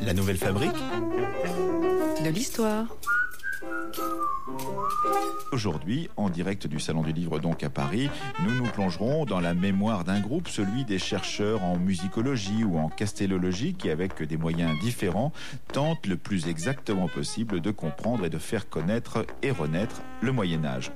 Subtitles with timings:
[0.00, 0.72] La nouvelle fabrique
[2.24, 2.86] De l'histoire.
[5.52, 8.10] Aujourd'hui, en direct du Salon du Livre donc à Paris,
[8.44, 12.88] nous nous plongerons dans la mémoire d'un groupe, celui des chercheurs en musicologie ou en
[12.88, 15.32] castellologie qui, avec des moyens différents,
[15.72, 20.64] tentent le plus exactement possible de comprendre et de faire connaître et renaître le Moyen
[20.64, 20.92] Âge.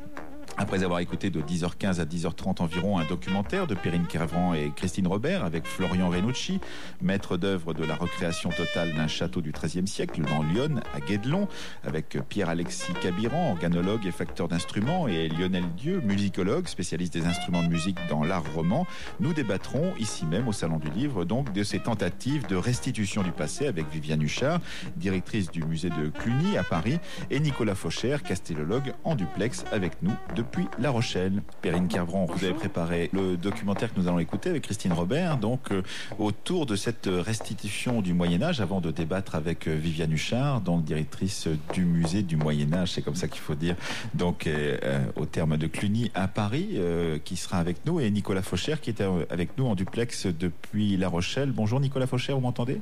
[0.59, 5.07] Après avoir écouté de 10h15 à 10h30 environ un documentaire de Perrine Kervran et Christine
[5.07, 6.61] Robert avec Florian Renucci,
[7.00, 11.49] maître d'œuvre de la recréation totale d'un château du XIIIe siècle dans Lyon, à Guédelon,
[11.85, 17.69] avec Pierre-Alexis Cabiran, organologue et facteur d'instruments, et Lionel Dieu, musicologue, spécialiste des instruments de
[17.69, 18.86] musique dans l'art roman,
[19.21, 23.32] nous débattrons ici même au Salon du Livre donc de ces tentatives de restitution du
[23.32, 24.61] passé avec Viviane Huchard,
[24.96, 26.99] directrice du musée de Cluny à Paris,
[27.30, 31.41] et Nicolas Faucher, castellologue en duplex avec nous depuis La Rochelle.
[31.61, 35.70] Perrine Kervran, vous avez préparé le documentaire que nous allons écouter avec Christine Robert, donc
[35.70, 35.83] euh,
[36.19, 40.83] autour de cette restitution du Moyen Âge, avant de débattre avec euh, Viviane Huchard, donc
[40.84, 43.77] directrice du musée du Moyen Âge, c'est comme ça qu'il faut dire,
[44.14, 46.78] donc euh, au terme de Cluny à Paris,
[47.25, 51.09] qui sera avec nous, et Nicolas Faucher qui était avec nous en duplex depuis La
[51.09, 51.53] Rochelle.
[51.53, 52.81] Bonjour Nicolas Faucher, vous m'entendez?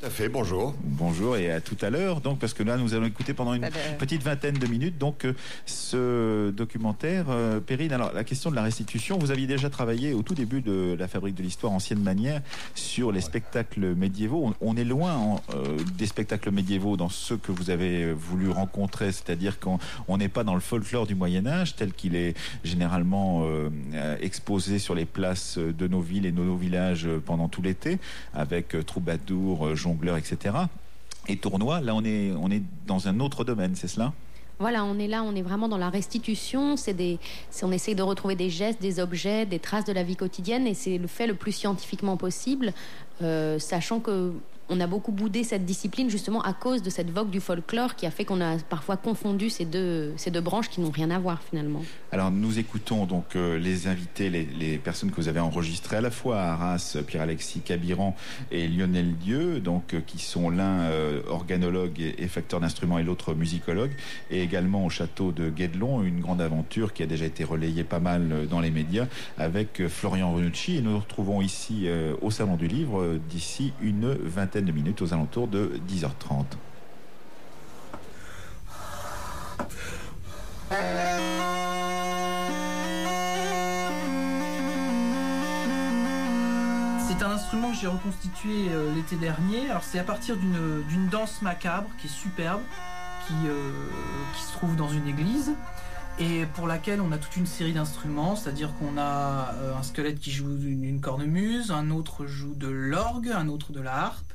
[0.00, 0.74] Tout à fait, bonjour.
[0.82, 2.22] Bonjour et à tout à l'heure.
[2.22, 4.96] Donc, parce que là, nous allons écouter pendant une petite vingtaine de minutes.
[4.96, 5.34] Donc, euh,
[5.66, 7.92] ce documentaire, euh, Perrine.
[7.92, 11.06] Alors, la question de la restitution, vous aviez déjà travaillé au tout début de la
[11.06, 12.40] fabrique de l'histoire ancienne manière
[12.74, 14.54] sur les spectacles médiévaux.
[14.62, 19.58] On, est loin euh, des spectacles médiévaux dans ceux que vous avez voulu rencontrer, c'est-à-dire
[19.60, 19.78] qu'on
[20.16, 22.34] n'est pas dans le folklore du Moyen Âge tel qu'il est
[22.64, 23.46] généralement
[24.20, 27.98] exposé sur les places de nos villes et de nos villages pendant tout l'été,
[28.32, 30.56] avec troubadours, jongleurs, etc.
[31.28, 34.12] Et tournoi, là on est, on est dans un autre domaine, c'est cela?
[34.60, 36.76] Voilà, on est là, on est vraiment dans la restitution.
[36.76, 37.18] C'est des,
[37.62, 40.74] on essaye de retrouver des gestes, des objets, des traces de la vie quotidienne, et
[40.74, 42.74] c'est le fait le plus scientifiquement possible,
[43.22, 44.34] euh, sachant que
[44.70, 48.06] on a beaucoup boudé cette discipline justement à cause de cette vogue du folklore qui
[48.06, 51.18] a fait qu'on a parfois confondu ces deux, ces deux branches qui n'ont rien à
[51.18, 51.82] voir finalement.
[52.12, 56.10] Alors nous écoutons donc euh, les invités, les, personnes que vous avez enregistrées à la
[56.10, 58.16] fois Arras, Pierre-Alexis Cabiran
[58.52, 63.34] et Lionel Dieu, donc euh, qui sont l'un euh, organologue et, facteur d'instruments et l'autre
[63.34, 63.90] musicologue,
[64.30, 67.98] et également au château de Guédelon, une grande aventure qui a déjà été relayée pas
[67.98, 69.06] mal dans les médias
[69.36, 70.76] avec Florian Renucci.
[70.76, 71.88] Et nous nous retrouvons ici
[72.22, 76.44] au Salon du Livre d'ici une vingtaine de minutes aux alentours de 10h30.
[87.08, 89.68] C'est un instrument que j'ai reconstitué euh, l'été dernier.
[89.70, 92.62] Alors c'est à partir d'une danse macabre qui est superbe,
[93.26, 93.72] qui, euh,
[94.34, 95.52] qui se trouve dans une église
[96.20, 100.20] et pour laquelle on a toute une série d'instruments, c'est-à-dire qu'on a euh, un squelette
[100.20, 104.29] qui joue une cornemuse, un autre joue de l'orgue, un autre de la harpe,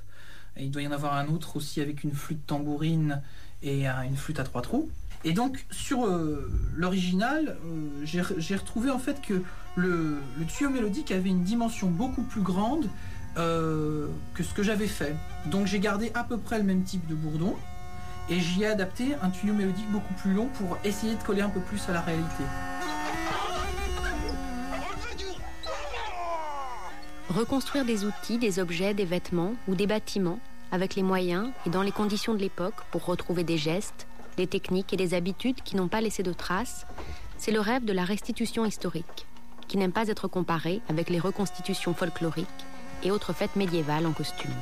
[0.58, 3.22] il doit y en avoir un autre aussi avec une flûte tambourine
[3.64, 4.90] et une flûte à trois trous.
[5.26, 9.42] Et donc sur euh, l'original, euh, j'ai retrouvé en fait que
[9.76, 12.88] le, tuyau mélodique avait une dimension beaucoup plus grande
[13.38, 15.16] euh, que ce que j'avais fait.
[15.48, 17.56] Donc j'ai gardé à peu près le même type de bourdon
[18.30, 21.50] et j'y ai adapté un tuyau mélodique beaucoup plus long pour essayer de coller un
[21.50, 22.44] peu plus à la réalité.
[27.36, 30.40] Reconstruire des outils, des objets, des vêtements ou des bâtiments
[30.72, 34.08] avec les moyens et dans les conditions de l'époque pour retrouver des gestes,
[34.38, 36.86] des techniques et des habitudes qui n'ont pas laissé de traces,
[37.38, 39.26] c'est le rêve de la restitution historique,
[39.68, 42.48] qui n'aime pas être comparée avec les reconstitutions folkloriques
[43.04, 44.56] et autres fêtes médiévales en costume.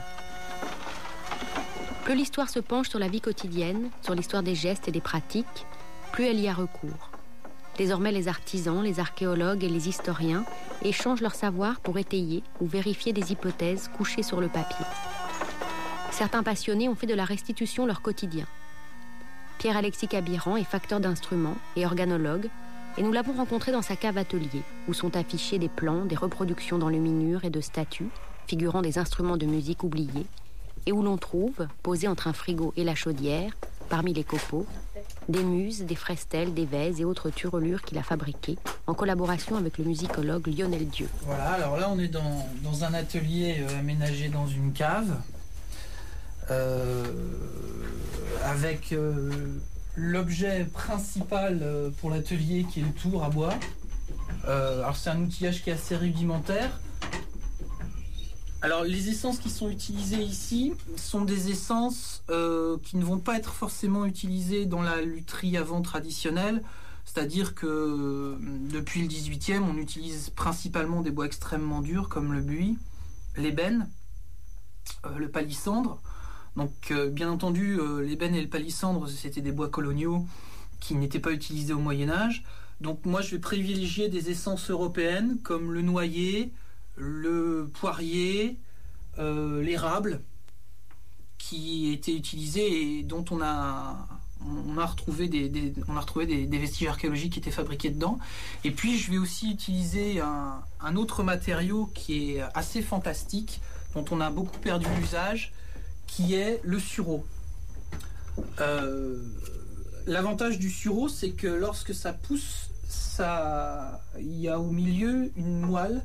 [2.05, 5.67] Plus l'histoire se penche sur la vie quotidienne, sur l'histoire des gestes et des pratiques,
[6.11, 7.12] plus elle y a recours.
[7.77, 10.45] Désormais, les artisans, les archéologues et les historiens
[10.83, 14.85] échangent leur savoir pour étayer ou vérifier des hypothèses couchées sur le papier.
[16.11, 18.45] Certains passionnés ont fait de la restitution leur quotidien.
[19.57, 22.49] Pierre-Alexis Cabiran est facteur d'instruments et organologue,
[22.97, 26.77] et nous l'avons rencontré dans sa cave atelier, où sont affichés des plans, des reproductions
[26.77, 28.09] d'enluminures et de statues,
[28.45, 30.27] figurant des instruments de musique oubliés,
[30.85, 33.53] et où l'on trouve, posés entre un frigo et la chaudière,
[33.89, 34.65] parmi les copeaux,
[35.29, 38.57] des muses, des frestelles, des vaises et autres turelures qu'il a fabriquées
[38.87, 41.07] en collaboration avec le musicologue Lionel Dieu.
[41.21, 45.15] Voilà, alors là on est dans, un atelier euh, aménagé dans une cave
[46.51, 47.05] euh,
[48.43, 49.31] avec euh,
[49.95, 51.63] l'objet principal
[52.01, 53.53] pour l'atelier qui est le tour à bois.
[54.45, 56.79] alors c'est un outillage qui est assez rudimentaire.
[58.63, 63.35] Alors les essences qui sont utilisées ici sont des essences euh, qui ne vont pas
[63.35, 66.63] être forcément utilisées dans la lutherie avant traditionnelle.
[67.03, 68.37] C'est-à-dire que euh,
[68.71, 72.77] depuis le 18e, on utilise principalement des bois extrêmement durs comme le buis,
[73.35, 73.89] l'ébène,
[75.05, 76.01] euh, le palissandre.
[76.55, 80.23] Donc, bien entendu, l'ébène et le palissandre, c'était des bois coloniaux
[80.79, 82.45] qui n'étaient pas utilisés au Moyen Âge.
[82.79, 86.53] Donc, moi, je vais privilégier des essences européennes comme le noyer,
[86.95, 88.57] le poirier,
[89.17, 90.21] l'érable,
[91.37, 94.07] qui étaient utilisés et dont on a
[94.45, 98.19] on retrouvé des, vestiges archéologiques qui étaient fabriqués dedans.
[98.63, 103.61] Et puis je vais aussi utiliser un, autre matériau qui est assez fantastique,
[103.93, 105.53] dont on a beaucoup perdu l'usage,
[106.07, 107.25] qui est le sureau.
[108.59, 109.23] Euh,
[110.07, 115.59] l'avantage du sureau, c'est que lorsque ça pousse, ça, il y a au milieu une
[115.61, 116.03] moelle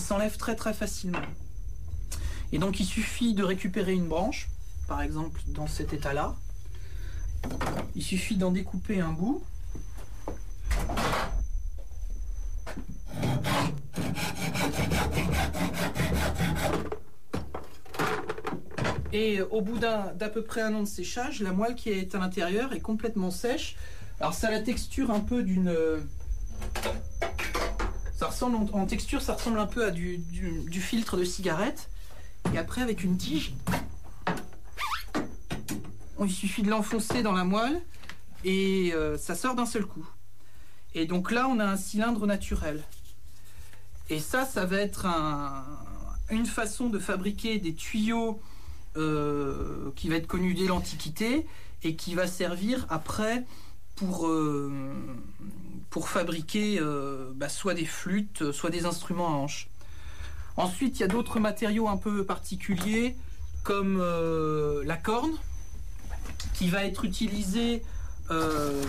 [0.00, 1.22] s'enlève très très facilement.
[2.52, 4.48] Et donc il suffit de récupérer une branche,
[4.88, 6.34] par exemple dans cet état-là,
[7.94, 9.42] il suffit d'en découper un bout.
[19.14, 22.18] Et au bout d'à peu près un an de séchage, la moelle qui est à
[22.18, 23.76] l'intérieur est complètement sèche.
[24.20, 25.74] Alors ça a la texture un peu d'une...
[28.22, 30.22] Ça ressemble en, texture, ça ressemble un peu à du,
[30.80, 31.90] filtre de cigarette.
[32.54, 33.52] Et après avec une tige,
[36.20, 37.82] il suffit de l'enfoncer dans la moelle
[38.44, 40.08] et euh, ça sort d'un seul coup.
[40.94, 42.84] Et donc là, on a un cylindre naturel.
[44.08, 45.08] Et ça, ça va être
[46.30, 48.40] une façon de fabriquer des tuyaux
[48.96, 51.44] euh, qui va être connu dès l'Antiquité
[51.82, 53.44] et qui va servir après
[53.96, 54.70] pour, euh,
[55.92, 56.80] pour fabriquer
[57.36, 59.68] bah, soit des flûtes, soit des instruments à hanches.
[60.56, 63.14] Ensuite, il y a d'autres matériaux un peu particuliers
[63.62, 64.02] comme
[64.84, 65.36] la corne
[66.54, 67.82] qui va être utilisé
[68.30, 68.82] euh,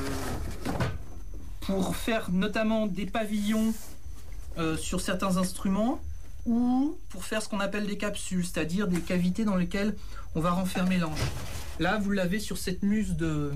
[1.61, 3.73] pour faire notamment des pavillons
[4.57, 6.01] euh, sur certains instruments
[6.45, 9.95] ou pour faire ce qu'on appelle des capsules, c'est-à-dire des cavités dans lesquelles
[10.35, 11.19] on va renfermer l'ange.
[11.79, 13.53] Là, vous l'avez sur cette muse de,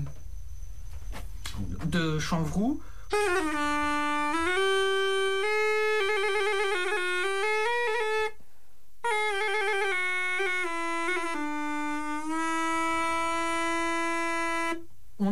[1.84, 2.80] de chanvroux.
[3.10, 3.16] On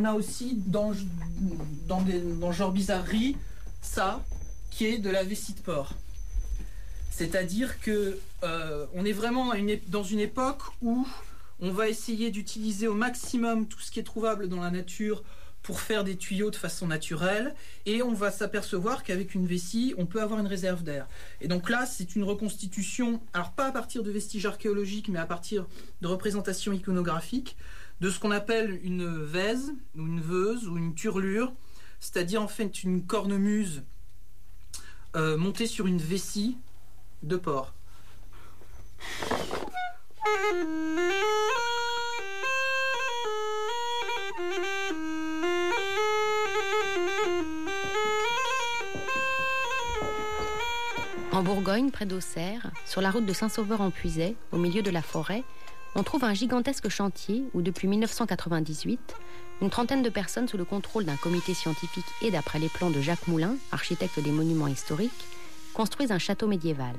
[0.04, 0.92] a aussi dans,
[1.86, 3.36] dans, le genre bizarrerie
[3.82, 4.24] ça
[4.70, 5.92] qui est de la vessie de porc.
[7.10, 9.52] C'est-à-dire que euh, on est vraiment
[9.88, 11.06] dans une époque où
[11.60, 15.22] on va essayer d'utiliser au maximum tout ce qui est trouvable dans la nature
[15.66, 17.52] pour faire des tuyaux de façon naturelle
[17.86, 21.08] et on va s'apercevoir qu'avec une vessie, on peut avoir une réserve d'air.
[21.40, 25.26] Et donc là, c'est une reconstitution, alors pas à partir de vestiges archéologiques, mais à
[25.26, 25.66] partir
[26.02, 27.56] de représentations iconographiques
[28.00, 31.52] de ce qu'on appelle une vaise ou une veuse ou une turlure,
[31.98, 33.82] c'est-à-dire en fait une cornemuse
[35.16, 36.58] euh, montée sur une vessie
[37.24, 37.74] de porc.
[51.36, 55.44] En Bourgogne, près d'Auxerre, sur la route de Saint-Sauveur-en-Puisaye, au milieu de la forêt,
[55.94, 59.14] on trouve un gigantesque chantier où, depuis 1998,
[59.60, 63.02] une trentaine de personnes sous le contrôle d'un comité scientifique et d'après les plans de
[63.02, 65.26] Jacques Moulin, architecte des monuments historiques,
[65.74, 66.96] construisent un château médiéval.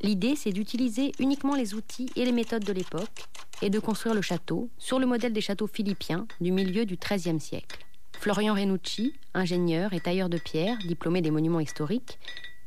[0.00, 3.26] L'idée, c'est d'utiliser uniquement les outils et les méthodes de l'époque
[3.60, 7.40] et de construire le château sur le modèle des châteaux philippiens du milieu du XIIIe
[7.40, 7.84] siècle.
[8.18, 12.18] Florian Renucci, ingénieur et tailleur de pierre, diplômé des monuments historiques,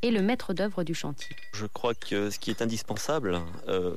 [0.04, 1.36] et le maître d'œuvre du chantier.
[1.54, 3.96] Je crois que ce qui est indispensable, euh,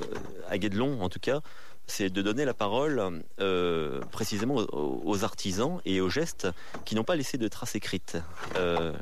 [0.48, 1.40] à Guédelon en tout cas,
[1.88, 6.48] c'est de donner la parole euh, précisément aux, artisans et aux gestes
[6.84, 8.16] qui n'ont pas laissé de traces écrites.
[8.56, 8.92] Euh,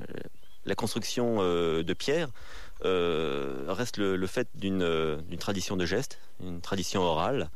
[0.66, 2.28] la construction de pierre
[2.82, 7.50] reste le fait d'une tradition de gestes, une tradition orale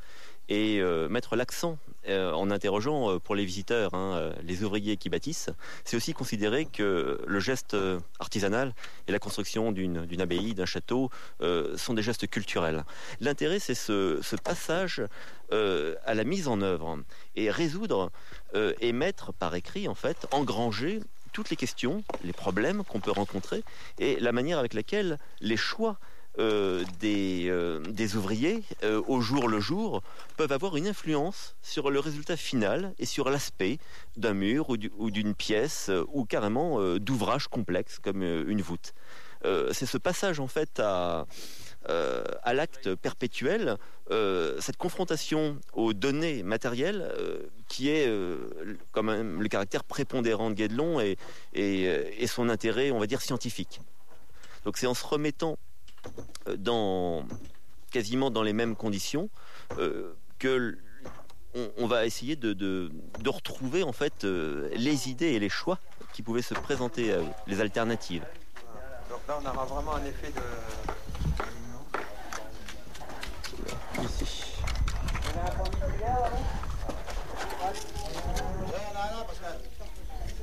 [0.50, 1.78] et mettre l'accent
[2.09, 5.50] euh, en interrogeant euh, pour les visiteurs, hein, les ouvriers qui bâtissent,
[5.85, 7.77] c'est aussi considérer que le geste
[8.19, 8.75] artisanal
[9.07, 11.11] et la construction d'une abbaye, d'un château,
[11.77, 12.85] sont des gestes culturels.
[13.21, 15.03] L'intérêt, c'est ce, ce, passage
[15.50, 16.99] à la mise en œuvre
[17.37, 18.11] et résoudre
[18.55, 21.00] et mettre par écrit, en fait, engranger
[21.33, 23.62] toutes les questions, les problèmes qu'on peut rencontrer
[23.99, 25.99] et la manière avec laquelle les choix
[26.39, 30.03] euh, euh, des, ouvriers euh, au jour le jour
[30.37, 33.79] peuvent avoir une influence sur le résultat final et sur l'aspect
[34.17, 38.95] d'un mur ou d'une pièce ou carrément d'ouvrage complexe comme une voûte.
[39.45, 41.27] C'est ce passage en fait à,
[41.87, 43.77] à l'acte perpétuel,
[44.11, 47.13] cette confrontation aux données matérielles
[47.69, 48.09] qui est
[48.93, 51.17] quand même le caractère prépondérant de Guédelon et,
[51.55, 53.81] et, son intérêt, on va dire, scientifique.
[54.65, 55.57] Donc c'est en se remettant
[56.57, 57.25] dans
[57.90, 59.31] quasiment dans les mêmes conditions
[59.78, 60.78] euh, que
[61.78, 62.90] on, va essayer de,
[63.26, 65.78] retrouver en fait les idées et les choix
[66.12, 68.25] qui pouvaient se présenter à eux, les alternatives.
[69.11, 70.43] Donc là, on aura vraiment un effet de.
[74.02, 74.52] Ici.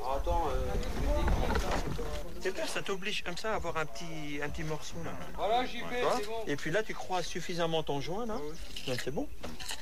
[0.03, 0.49] Attends,
[2.67, 5.11] ça t'oblige comme ça à avoir un petit, un petit morceau là.
[5.35, 6.43] Voilà, j'y vais, c'est bon.
[6.47, 8.37] Et puis là, tu crois suffisamment ton joint là.
[8.85, 9.27] c'est bon.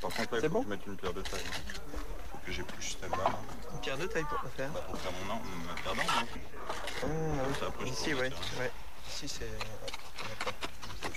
[0.01, 1.41] Par contre, là, il faut que je mette une pierre de taille.
[1.43, 3.39] Il faut que j'épluche celle-là.
[3.74, 5.36] Une pierre de taille pour le faire bah, Pour faire mon,
[5.67, 6.10] ma pierre d'angle.
[6.10, 7.89] Ah, oui.
[7.89, 8.29] Ici, ouais.
[8.60, 8.72] ouais.
[9.10, 9.50] Ici, c'est.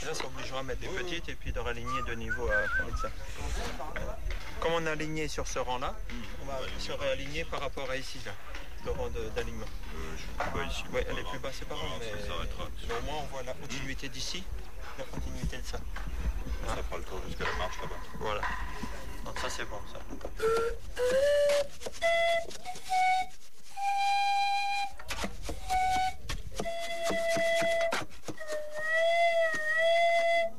[0.04, 3.08] Là, c'est obligeant à mettre des petites et puis de raligner de niveau avec ça.
[4.60, 6.22] Comme on a aligné sur ce rang-là, hmm.
[6.42, 8.32] on va se réaligner par rapport à ici, là,
[8.90, 9.66] rang d'alignement.
[9.94, 10.84] Euh, je suis plus bas ici.
[10.92, 12.06] Oui, elle est plus bas, c'est pas grave, mais,
[12.88, 14.42] mais, au moins on voit la continuité d'ici,
[14.98, 15.78] la continuité de ça.
[16.66, 18.00] Ça fera le tour jusqu'à la marche là-bas.
[18.20, 18.42] Voilà.
[19.24, 19.98] Donc ça c'est bon ça.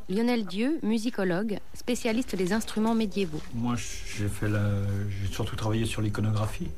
[0.10, 3.42] Lionel Dieu, musicologue, spécialiste des instruments médiévaux.
[3.54, 6.70] Moi, j'ai fait j'ai surtout travaillé sur l'iconographie.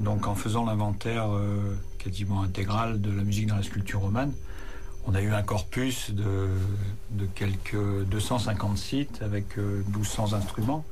[0.00, 4.32] Donc, en faisant l'inventaire euh, quasiment intégral de la musique dans la sculpture romane,
[5.06, 6.48] on a eu un corpus de,
[7.34, 10.84] quelques 250 sites avec 1200 euh, instruments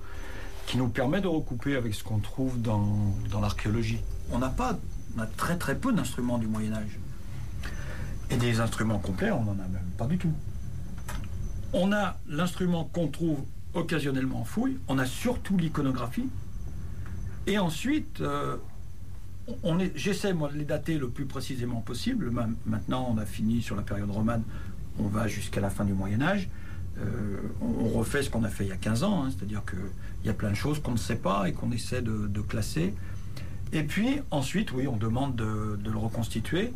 [0.66, 4.00] qui nous permet de recouper avec ce qu'on trouve dans, dans l'archéologie.
[4.32, 4.76] On n'a pas,
[5.16, 6.98] on a très très peu d'instruments du Moyen Âge.
[8.30, 10.32] Et des instruments complets, on n'en a même pas du tout.
[11.72, 13.38] On a l'instrument qu'on trouve
[13.74, 16.28] occasionnellement en fouille, on a surtout l'iconographie,
[17.46, 18.56] et ensuite, euh,
[19.94, 22.30] j'essaie moi de les dater le plus précisément possible.
[22.66, 24.42] Maintenant, on a fini sur la période romane,
[24.98, 26.48] on va jusqu'à la fin du Moyen Âge.
[26.98, 30.24] Euh, on, refait ce qu'on a fait il y a 15 ans, hein, c'est-à-dire qu'il
[30.24, 32.94] y a plein de choses qu'on ne sait pas et qu'on essaie de, classer.
[33.72, 36.72] Et puis ensuite, oui, on demande de, le reconstituer.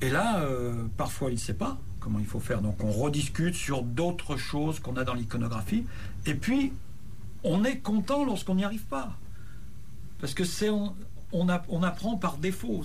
[0.00, 2.60] Et là, euh, parfois, il ne sait pas comment il faut faire.
[2.60, 5.84] Donc on rediscute sur d'autres choses qu'on a dans l'iconographie.
[6.26, 6.72] Et puis,
[7.42, 9.16] on est content lorsqu'on n'y arrive pas.
[10.20, 10.70] Parce que c'est
[11.34, 12.82] on, apprend par défaut.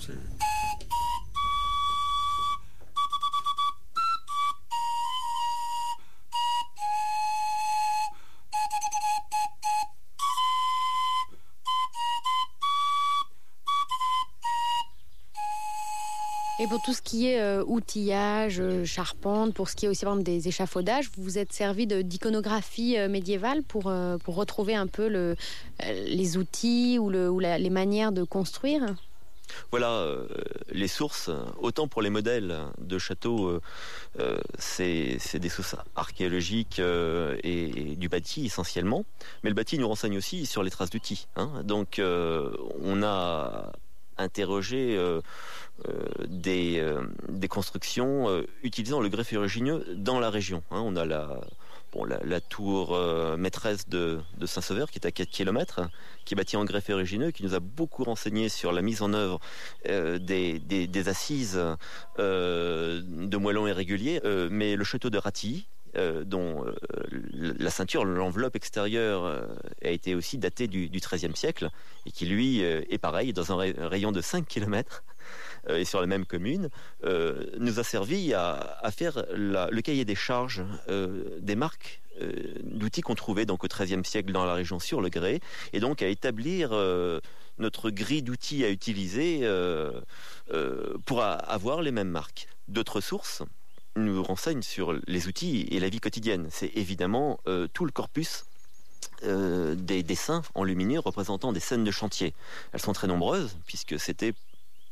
[16.70, 20.46] Pour tout ce qui est euh, outillage, euh, charpente, pour ce qui est aussi des
[20.46, 25.34] échafaudages, vous vous êtes servi d'iconographie euh, médiévale pour, pour retrouver un peu le,
[25.80, 28.82] les outils ou, le, ou les manières de construire?
[29.72, 30.06] Voilà
[30.70, 31.28] les sources,
[31.60, 33.60] autant pour les modèles de châteaux,
[34.58, 39.04] c'est des sources archéologiques et, du bâti essentiellement,
[39.42, 41.26] mais le bâti nous renseigne aussi sur les traces d'outils.
[41.34, 41.50] Hein.
[41.64, 43.72] Donc on a
[44.20, 45.20] interrogé euh,
[46.28, 50.62] des, euh, des, constructions euh, utilisant le grès ferrugineux dans la région.
[50.70, 50.82] Hein.
[50.84, 52.96] on a la, tour
[53.36, 55.88] maîtresse de, Saint-Sauveur qui est à 4 km,
[56.24, 59.12] qui est bâtie en grès ferrugineux, qui nous a beaucoup renseigné sur la mise en
[59.12, 59.40] œuvre
[59.84, 61.60] des, assises
[62.18, 64.20] de moellons irréguliers.
[64.50, 65.66] mais le château de Ratilly,
[66.24, 66.64] dont
[67.10, 69.24] la ceinture, l'enveloppe extérieure
[69.84, 71.70] a été aussi datée du, XIIIe siècle
[72.06, 75.09] et qui lui est pareil dans un rayon de 5 km euh,
[75.68, 76.70] et sur la même commune,
[77.04, 82.00] euh, nous a servi à, faire le cahier des charges euh, des marques
[82.64, 85.40] d'outils qu'on trouvait donc au XIIIe siècle dans la région sur le grès,
[85.72, 86.72] et donc à établir
[87.56, 89.48] notre grille d'outils à utiliser
[91.06, 92.46] pour avoir les mêmes marques.
[92.68, 93.42] D'autres sources
[93.96, 96.48] nous renseignent sur les outils et la vie quotidienne.
[96.50, 97.40] C'est évidemment
[97.72, 98.44] tout le corpus
[99.22, 102.34] des dessins enluminés représentant des scènes de chantier.
[102.72, 104.34] Elles sont très nombreuses, puisque c'était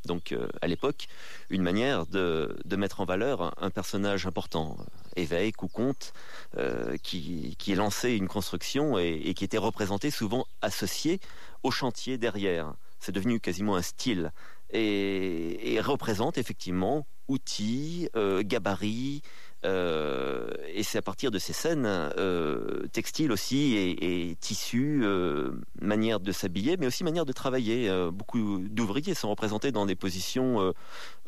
[0.04, 1.06] donc euh, à l'époque,
[1.50, 4.76] une manière de, mettre en valeur un, personnage important,
[5.16, 6.12] évêque ou comte,
[6.56, 11.20] euh, qui, qui lançait une construction et, qui était représenté souvent associé
[11.62, 12.74] au chantier derrière.
[13.00, 14.32] C'est devenu quasiment un style
[14.70, 19.22] et, représente effectivement outils, euh, gabarits,
[19.64, 25.50] et c'est à partir de ces scènes euh, textiles aussi et, tissus, euh,
[25.80, 27.90] manière de s'habiller, mais aussi manière de travailler.
[28.12, 30.72] beaucoup d'ouvriers sont représentés dans des positions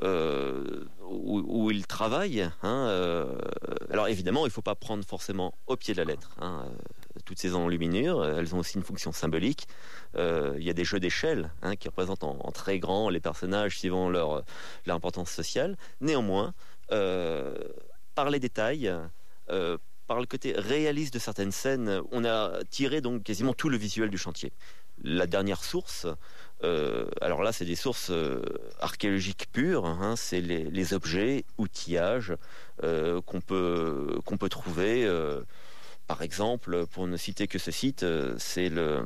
[0.01, 2.49] où, ils travaillent.
[2.63, 3.37] Hein,
[3.91, 6.31] alors évidemment, il ne faut pas prendre forcément au pied de la lettre.
[6.41, 6.67] Hein,
[7.25, 9.67] toutes ces enluminures, elles ont aussi une fonction symbolique.
[10.17, 14.09] Il y a des jeux d'échelle hein, qui représentent en, très grand les personnages suivant
[14.09, 14.45] leur,
[14.87, 15.77] leur importance sociale.
[16.01, 16.55] Néanmoins,
[18.15, 18.93] par les détails,
[19.51, 23.77] euh, par le côté réaliste de certaines scènes, on a tiré donc quasiment tout le
[23.77, 24.53] visuel du chantier.
[25.03, 26.07] La dernière source,
[26.63, 28.43] euh, alors là, c'est des sources euh,
[28.81, 29.87] archéologiques pures.
[29.87, 32.35] Hein, c'est les, objets, outillages
[32.83, 35.07] qu'on peut qu'on peut trouver
[36.11, 39.05] par exemple, pour ne citer que ce site, euh, c'est le,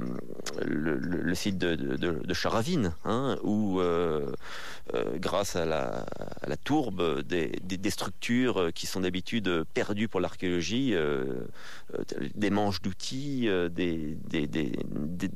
[1.35, 4.33] site de, Charavine, hein, où, euh,
[4.95, 6.07] euh, grâce à la,
[6.65, 10.95] tourbe, des, structures qui sont d'habitude perdues pour l'archéologie,
[12.35, 14.17] des manches d'outils, des,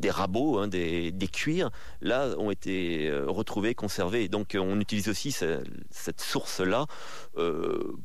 [0.08, 1.70] rabots, hein, des, cuirs,
[2.00, 4.28] là, ont été retrouvés, conservés.
[4.30, 6.86] Donc, on utilise aussi cette source-là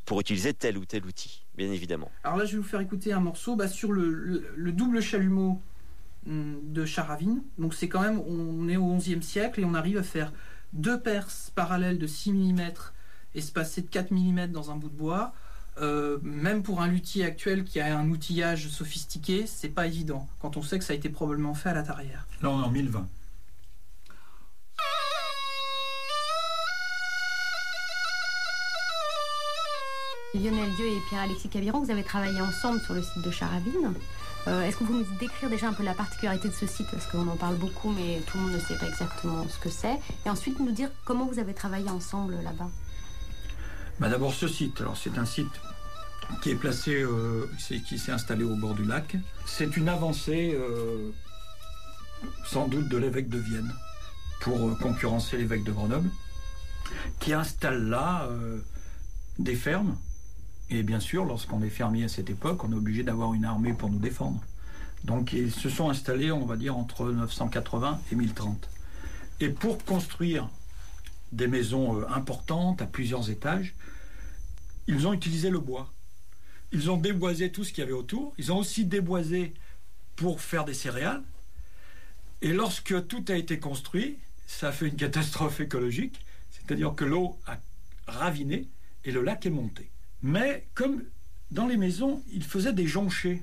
[0.03, 2.11] pour utiliser tel ou tel outil bien évidemment.
[2.23, 5.61] Alors là, je vais vous faire écouter un morceau bah, sur le, double chalumeau
[6.27, 7.41] hum, de Charavine.
[7.57, 10.31] Donc c'est quand même, on est au XIe siècle et on arrive à faire
[10.73, 12.71] deux perces parallèles de 6 mm
[13.35, 15.33] espacées de 4 mm dans un bout de bois.
[15.81, 20.55] Euh, même pour un luthier actuel qui a un outillage sophistiqué, c'est pas évident quand
[20.55, 22.27] on sait que ça a été probablement fait à la tarière.
[22.41, 23.07] Là, on est en 1020.
[30.33, 33.93] Lionel Dieu et Pierre-Alexis Caviron, vous avez travaillé ensemble sur le site de Charavine.
[34.47, 36.87] Euh, est-ce que vous nous décrire déjà un peu la particularité de ce site?
[36.91, 39.69] Parce qu'on en parle beaucoup, mais tout le monde ne sait pas exactement ce que
[39.69, 39.99] c'est.
[40.25, 42.67] Et ensuite, nous dire comment vous avez travaillé ensemble là-bas.
[43.99, 44.81] Bah D'abord, ce site.
[44.81, 45.51] Alors, c'est un site
[46.41, 47.47] qui est placé, euh,
[47.87, 49.15] qui s'est installé au bord du lac.
[49.45, 51.11] C'est une avancée, euh,
[52.43, 53.71] sans doute, de l'évêque de Vienne
[54.41, 56.09] pour concurrencer l'évêque de Grenoble,
[57.19, 58.27] qui installe là
[59.39, 59.95] des fermes
[60.73, 63.73] et bien sûr, lorsqu'on est fermier à cette époque, on est obligé d'avoir une armée
[63.73, 64.41] pour nous défendre.
[65.03, 68.69] Donc ils se sont installés, on va dire, entre 980 et 1030.
[69.39, 70.49] Et pour construire
[71.31, 73.75] des maisons euh, importantes à plusieurs étages,
[74.87, 75.93] ils ont utilisé le bois.
[76.71, 78.33] Ils ont déboisé tout ce qu'il y avait autour.
[78.39, 79.53] Ils ont aussi déboisé
[80.15, 81.23] pour faire des céréales.
[82.41, 87.37] Et lorsque tout a été construit, ça a fait une catastrophe écologique, c'est-à-dire que l'eau
[87.45, 87.59] a
[88.07, 88.67] raviné
[89.05, 89.92] et le lac est monté.
[90.23, 91.03] Mais comme
[91.51, 93.41] dans les maisons, ils faisaient des jonchées.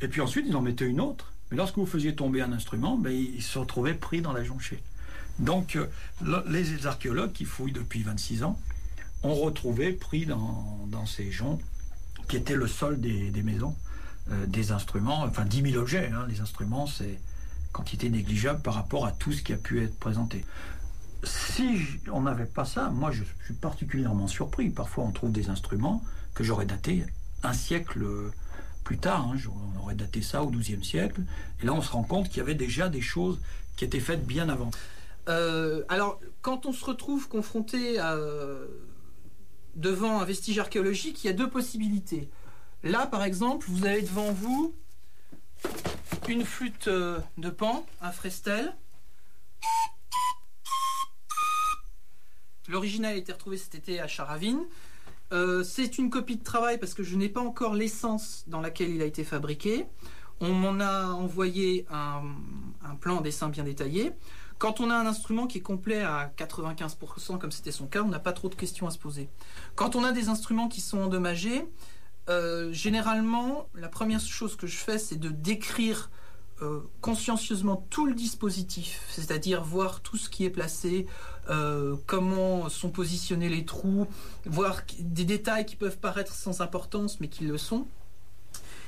[0.00, 1.32] Et puis ensuite, ils en mettaient une autre.
[1.50, 4.82] Mais lorsque vous faisiez tomber un instrument, ben, il se retrouvait pris dans la jonchée.
[5.38, 5.86] Donc, euh,
[6.48, 8.58] les archéologues qui fouillent depuis 26 ans
[9.22, 11.60] ont retrouvé pris dans, ces joncs,
[12.28, 13.76] qui étaient le sol des, maisons,
[14.30, 16.10] euh, des instruments, enfin 10 000 objets.
[16.12, 16.26] Hein.
[16.28, 17.18] Les instruments, c'est
[17.72, 20.44] quantité négligeable par rapport à tout ce qui a pu être présenté
[21.24, 21.80] si
[22.12, 24.70] on n'avait pas ça, moi je suis particulièrement surpris.
[24.70, 26.02] Parfois on trouve des instruments
[26.34, 27.04] que j'aurais datés
[27.42, 28.04] un siècle
[28.84, 29.28] plus tard.
[29.32, 29.36] Hein.
[29.76, 31.22] On aurait daté ça au XIIe siècle.
[31.62, 33.40] Et là on se rend compte qu'il y avait déjà des choses
[33.76, 34.70] qui étaient faites bien avant.
[35.28, 37.98] Euh, alors quand on se retrouve confronté
[39.74, 42.28] devant un vestige archéologique, il y a deux possibilités.
[42.82, 44.74] Là par exemple, vous avez devant vous
[46.28, 48.74] une flûte euh, de pan, un frestel
[52.68, 54.60] L'original a été retrouvé cet été à Charavine.
[55.32, 58.90] Euh, c'est une copie de travail parce que je n'ai pas encore l'essence dans laquelle
[58.90, 59.86] il a été fabriqué.
[60.40, 62.22] On m'en a envoyé un,
[63.00, 64.12] plan, un dessin bien détaillé.
[64.58, 68.08] Quand on a un instrument qui est complet à 95%, comme c'était son cas, on
[68.08, 69.28] n'a pas trop de questions à se poser.
[69.74, 71.64] Quand on a des instruments qui sont endommagés,
[72.28, 76.10] euh, généralement, la première chose que je fais, c'est de décrire
[76.60, 81.06] euh, consciencieusement tout le dispositif, c'est-à-dire voir tout ce qui est placé,
[81.50, 84.08] euh, comment sont positionnés les trous,
[84.44, 87.86] voir des détails qui peuvent paraître sans importance mais qui le sont.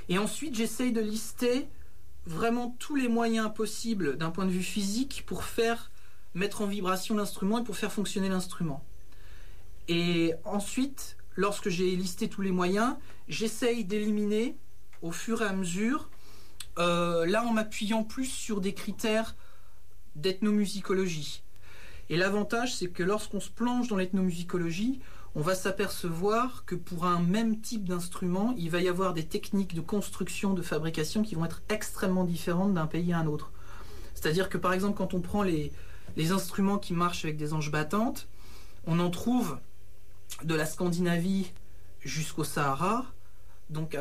[0.08, 1.68] Et ensuite, j'essaye de lister
[2.26, 5.92] vraiment tous les moyens possibles d'un point de vue physique pour faire
[6.34, 8.84] mettre en vibration l'instrument et pour faire fonctionner l'instrument.
[9.86, 12.96] Et ensuite, lorsque j'ai listé tous les moyens,
[13.28, 14.56] j'essaye d'éliminer
[15.02, 16.10] au fur et à mesure
[16.78, 19.36] euh, là en m'appuyant plus sur des critères
[20.16, 21.42] d'ethnomusicologie.
[22.08, 25.00] Et l'avantage, c'est que lorsqu'on se plonge dans l'ethnomusicologie,
[25.36, 29.74] on va s'apercevoir que pour un même type d'instrument, il va y avoir des techniques
[29.74, 33.52] de construction, de fabrication qui vont être extrêmement différentes d'un pays à un autre.
[34.14, 35.72] C'est-à-dire que par exemple, quand on prend les,
[36.16, 38.28] les instruments qui marchent avec des anges battantes,
[38.86, 39.58] on en trouve
[40.42, 41.52] de la Scandinavie
[42.00, 43.06] jusqu'au Sahara,
[43.70, 43.96] donc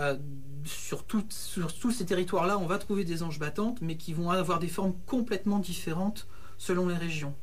[0.66, 4.60] sur, sur tous ces territoires-là, on va trouver des anges battantes, mais qui vont avoir
[4.60, 6.28] des formes complètement différentes
[6.58, 7.36] selon les régions.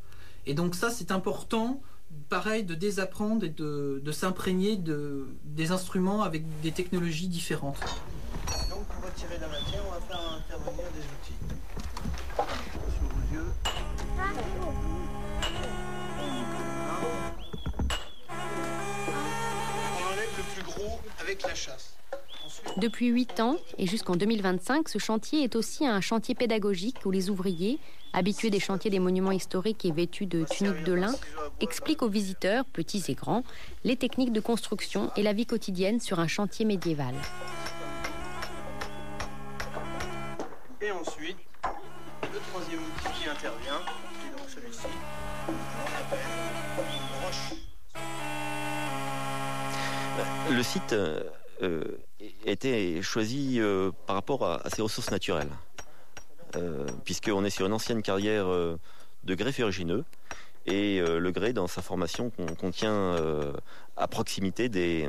[0.45, 1.81] Et donc ça, c'est important,
[2.29, 7.81] pareil, de désapprendre et de, s'imprégner de, des instruments avec des technologies différentes.
[8.71, 11.35] Donc on va tirer la matière, on va faire intervenir des outils.
[12.37, 13.53] Sur vos yeux.
[19.99, 21.96] On enlève le plus gros avec la chasse.
[22.77, 27.31] Depuis 8 ans et jusqu'en 2025, ce chantier est aussi un chantier pédagogique où les
[27.31, 27.79] ouvriers,
[28.13, 31.15] habitués des chantiers des monuments historiques et vêtus de tuniques de lin,
[31.61, 33.45] expliquent aux visiteurs, petits et grands,
[33.85, 37.15] les techniques de construction et la vie quotidienne sur un chantier médiéval.
[40.83, 41.39] Et ensuite,
[42.23, 43.81] le troisième outil qui intervient,
[44.21, 44.87] c'est donc celui-ci,
[45.49, 45.53] on
[45.99, 46.19] appelle
[46.79, 47.55] une broche.
[50.51, 50.95] Le site
[51.63, 51.85] euh,
[52.45, 55.51] été choisi euh, par rapport à, ses ressources naturelles,
[56.57, 60.05] euh, puisqu'on est sur une ancienne carrière de grès ferrugineux,
[60.67, 63.17] et le grès, dans sa formation, con- contient
[63.97, 65.09] à proximité des,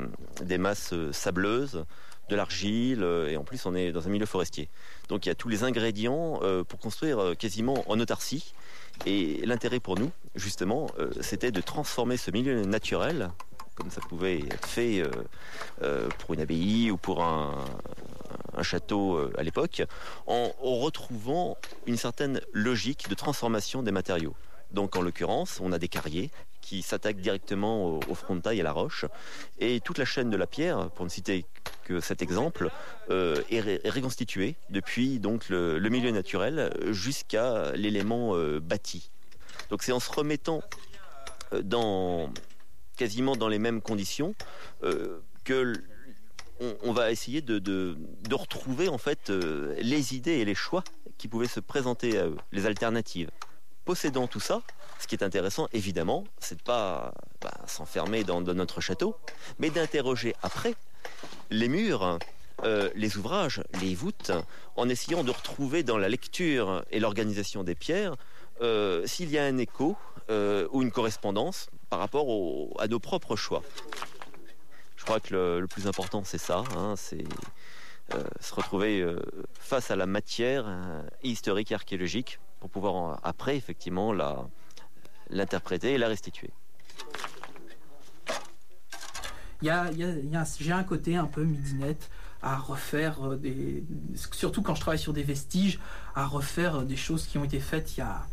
[0.59, 1.83] masses sableuses,
[2.29, 4.69] de l'argile, et en plus on est dans un milieu forestier.
[5.09, 8.53] Donc il y a tous les ingrédients pour construire quasiment en autarcie,
[9.07, 10.87] et l'intérêt pour nous, justement,
[11.21, 13.31] c'était de transformer ce milieu naturel
[13.77, 15.11] comme ça pouvait être fait euh,
[15.83, 17.63] euh, pour une abbaye ou pour un,
[18.63, 19.83] château euh, à l'époque,
[20.25, 24.35] en, en retrouvant une certaine logique de transformation des matériaux.
[24.71, 28.63] Donc en l'occurrence, on a des carriers qui s'attaquent directement au, au frontail et à
[28.63, 29.05] la roche,
[29.59, 31.45] et toute la chaîne de la pierre, pour ne citer
[31.85, 32.69] que cet exemple,
[33.09, 33.81] est, ré-
[34.69, 39.09] depuis donc le, milieu naturel jusqu'à l'élément bâti.
[39.69, 40.61] Donc c'est en se remettant
[41.63, 42.29] dans
[42.97, 44.35] quasiment dans les mêmes conditions
[44.83, 45.73] euh, que
[46.59, 47.95] on, va essayer de,
[48.31, 50.83] retrouver en fait euh, les idées et les choix
[51.19, 53.29] qui pouvaient se présenter à eux, les alternatives.
[53.85, 54.63] Possédant tout ça,
[54.99, 59.15] ce qui est intéressant évidemment, c'est de pas bah, s'enfermer dans, dans notre château,
[59.59, 60.73] mais d'interroger après
[61.51, 62.17] les murs,
[62.63, 64.31] euh, les ouvrages, les voûtes,
[64.75, 68.15] en essayant de retrouver dans la lecture et l'organisation des pierres
[68.61, 69.95] euh, s'il y a un écho
[70.29, 72.25] euh, ou une correspondance par rapport
[72.79, 73.61] à nos propres choix.
[74.95, 77.23] Je crois que le, plus important, c'est ça, hein, c'est
[78.13, 79.05] euh, se retrouver
[79.59, 80.65] face à la matière
[81.23, 84.13] historique et archéologique pour pouvoir après, effectivement,
[85.29, 86.49] l'interpréter et la restituer.
[89.61, 89.89] Y a,
[90.59, 92.09] j'ai un côté un peu midinette
[92.41, 93.17] à refaire.
[94.31, 95.79] Surtout quand je travaille sur des vestiges,
[96.15, 98.25] à refaire des choses qui ont été faites il y a,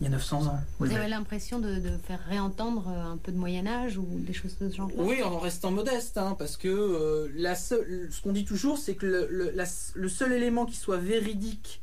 [0.00, 0.60] il y a 900 ans.
[0.78, 4.56] Vous avez l'impression de, de faire réentendre euh, un peu de Moyen-Âge ou des choses
[4.58, 8.32] de ce genre Oui, en restant modeste, hein, parce que euh, la seule- ce qu'on
[8.32, 11.82] dit toujours, c'est que le, le- la- le seul élément qui soit véridique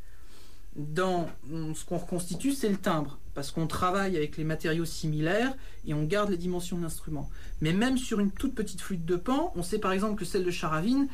[0.77, 5.53] dans hum, ce qu'on reconstitue, c'est le timbre, parce qu'on travaille avec les matériaux similaires
[5.85, 7.29] et on garde les dimensions de l'instrument.
[7.61, 10.43] Mais même sur une toute petite flûte de pan, on sait par exemple que celle
[10.43, 11.07] de Charavine,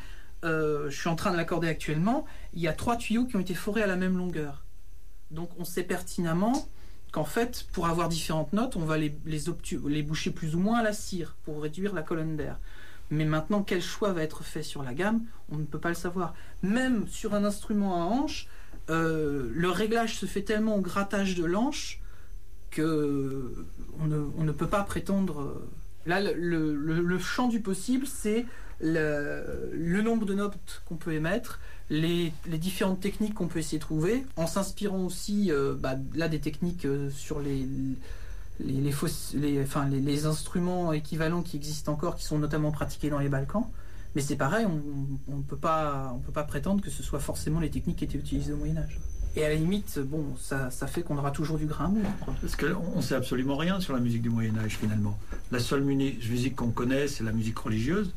[0.44, 3.40] euh, je suis en train de l'accorder actuellement, il y a trois tuyaux qui ont
[3.40, 4.64] été forés à la même longueur.
[5.30, 6.66] Donc on sait pertinemment
[7.12, 9.10] qu'en fait, pour avoir différentes notes, on va les,
[10.02, 12.58] boucher plus ou moins à la cire pour réduire la colonne d'air.
[13.10, 15.20] Mais maintenant, quel choix va être fait sur la gamme,
[15.50, 16.34] on ne peut pas le savoir.
[16.62, 18.48] Même sur un instrument à hanche,
[18.88, 22.00] euh, le réglage se fait tellement au grattage de l'anche
[22.70, 23.66] que
[24.00, 25.42] on ne, peut pas prétendre.
[25.42, 25.68] euh,
[26.06, 28.46] Là, le, champ du possible, c'est
[28.80, 31.60] le nombre de notes qu'on peut émettre,
[31.92, 36.40] les, différentes techniques qu'on peut essayer de trouver, en s'inspirant aussi euh, bah, là des
[36.40, 37.66] techniques euh, sur les,
[38.60, 43.66] les, instruments équivalents qui existent encore, qui sont notamment pratiqués dans les Balkans.
[44.14, 47.70] Mais c'est pareil, on ne peut, pas- peut pas prétendre que ce soit forcément les
[47.70, 48.98] techniques qui étaient utilisées au Moyen-Âge.
[49.36, 52.08] Et à la limite, bon, ça, ça fait qu'on aura toujours du grain à moudre.
[52.40, 55.18] Parce qu'on ne sait absolument rien sur la musique du Moyen Âge finalement.
[55.50, 58.12] La seule musique qu'on connaît, c'est la musique religieuse.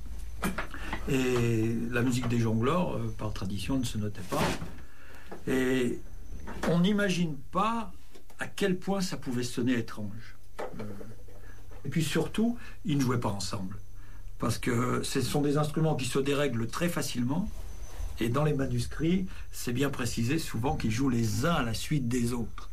[1.08, 4.42] Et la musique des jongleurs, euh, par tradition, ne se notait pas.
[5.48, 6.00] Et
[6.70, 7.92] on n'imagine pas
[8.40, 10.36] à quel point ça pouvait sonner étrange.
[10.62, 10.84] Euh,
[11.86, 13.78] Et puis surtout, ils ne jouaient pas ensemble.
[14.40, 17.50] Parce que ce sont des instruments qui se dérèglent très facilement.
[18.20, 22.08] Et dans les manuscrits, c'est bien précisé souvent qu'ils jouent les uns à la suite
[22.08, 22.70] des autres.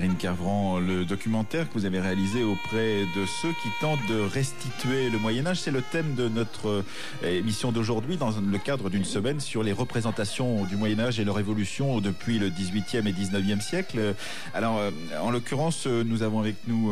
[0.00, 5.10] Perrine Carvran, le documentaire que vous avez réalisé auprès de ceux qui tentent de restituer
[5.10, 5.60] le Moyen-Âge.
[5.60, 6.82] C'est le thème de notre euh,
[7.22, 12.00] émission d'aujourd'hui dans le cadre d'une semaine sur les représentations du Moyen-Âge et leur évolution
[12.00, 14.14] depuis le 18e et 19e siècle.
[14.54, 16.90] Alors, euh, en l'occurrence, euh, nous avons avec nous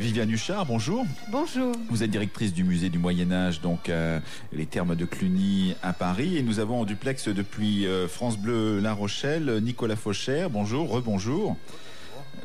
[0.00, 0.66] Viviane Huchard.
[0.66, 1.06] Bonjour.
[1.30, 1.76] Bonjour.
[1.90, 4.18] Vous êtes directrice du musée du Moyen Âge, donc euh,
[4.52, 8.94] les Thermes de Cluny à Paris, et nous avons en duplex depuis France Bleu La
[8.94, 10.50] Rochelle Nicolas Fauchère.
[10.50, 11.56] Bonjour, rebonjour.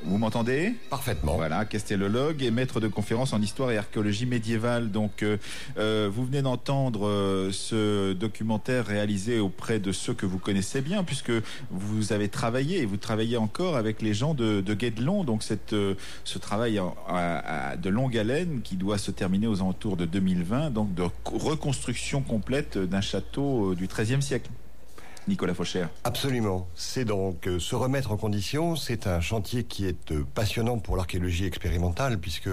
[0.03, 1.35] Vous m'entendez Parfaitement.
[1.35, 4.91] Voilà, castellologue et maître de conférence en histoire et archéologie médiévale.
[4.91, 5.37] Donc, euh,
[5.77, 11.03] euh, vous venez d'entendre euh, ce documentaire réalisé auprès de ceux que vous connaissez bien,
[11.03, 11.31] puisque
[11.71, 15.23] vous avez travaillé et vous travaillez encore avec les gens de, de Guédelon.
[15.23, 15.75] Donc, cette,
[16.23, 16.81] ce travail
[17.81, 22.77] de longue haleine qui doit se terminer aux alentours de 2020, donc de reconstruction complète
[22.77, 24.49] d'un château du XIIIe siècle.
[25.27, 25.85] Nicolas Faucher.
[26.03, 26.67] Absolument.
[26.75, 28.75] C'est donc euh, se remettre en condition.
[28.75, 32.49] C'est un chantier qui est euh, passionnant pour l'archéologie expérimentale, puisque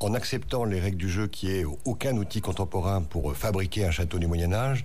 [0.00, 3.90] en acceptant les règles du jeu qui est aucun outil contemporain pour euh, fabriquer un
[3.90, 4.84] château du Moyen Âge,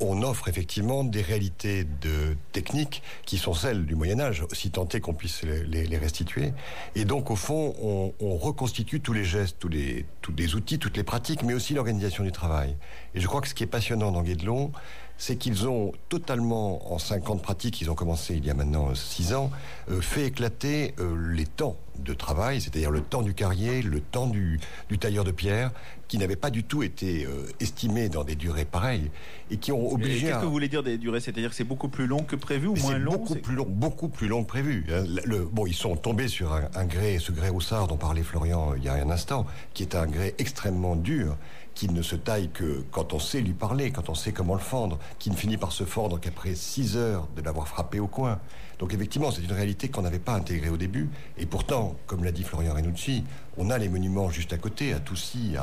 [0.00, 4.88] on offre effectivement des réalités de techniques qui sont celles du Moyen Âge, si tant
[4.88, 6.52] est qu'on puisse les, restituer.
[6.94, 7.74] Et donc au fond,
[8.20, 11.74] on, reconstitue tous les gestes, tous les, tous les outils, toutes les pratiques, mais aussi
[11.74, 12.76] l'organisation du travail.
[13.14, 14.72] Et je crois que ce qui est passionnant dans Guédelon,
[15.18, 18.54] c'est qu'ils ont totalement, en cinq ans de pratique, ils ont commencé il y a
[18.54, 19.50] maintenant six ans,
[19.90, 24.28] euh, fait éclater euh, les temps de travail, c'est-à-dire le temps du carrier, le temps
[24.28, 24.60] du,
[25.00, 25.72] tailleur de pierre,
[26.06, 29.10] qui n'avaient pas du tout été euh, estimés dans des durées pareilles
[29.50, 30.28] et qui ont obligé.
[30.28, 31.18] Qu'est-ce que vous voulez dire des durées?
[31.18, 33.12] C'est-à-dire que c'est beaucoup plus long que prévu ou moins long?
[33.12, 34.86] Beaucoup plus long, beaucoup plus long que prévu.
[34.92, 35.04] Hein.
[35.24, 38.74] Le, bon, ils sont tombés sur un, un grès, ce grès Roussard dont parlait Florian
[38.76, 41.36] il y a un instant, qui est un grès extrêmement dur
[41.78, 44.60] qui ne se taille que quand on sait lui parler, quand on sait comment le
[44.60, 48.40] fendre, qui ne finit par se fendre qu'après six heures de l'avoir frappé au coin.
[48.80, 51.08] Donc effectivement, c'est une réalité qu'on n'avait pas intégrée au début.
[51.36, 53.22] Et pourtant, comme l'a dit Florian Renucci,
[53.56, 55.54] on a les monuments juste à côté, à Toussy,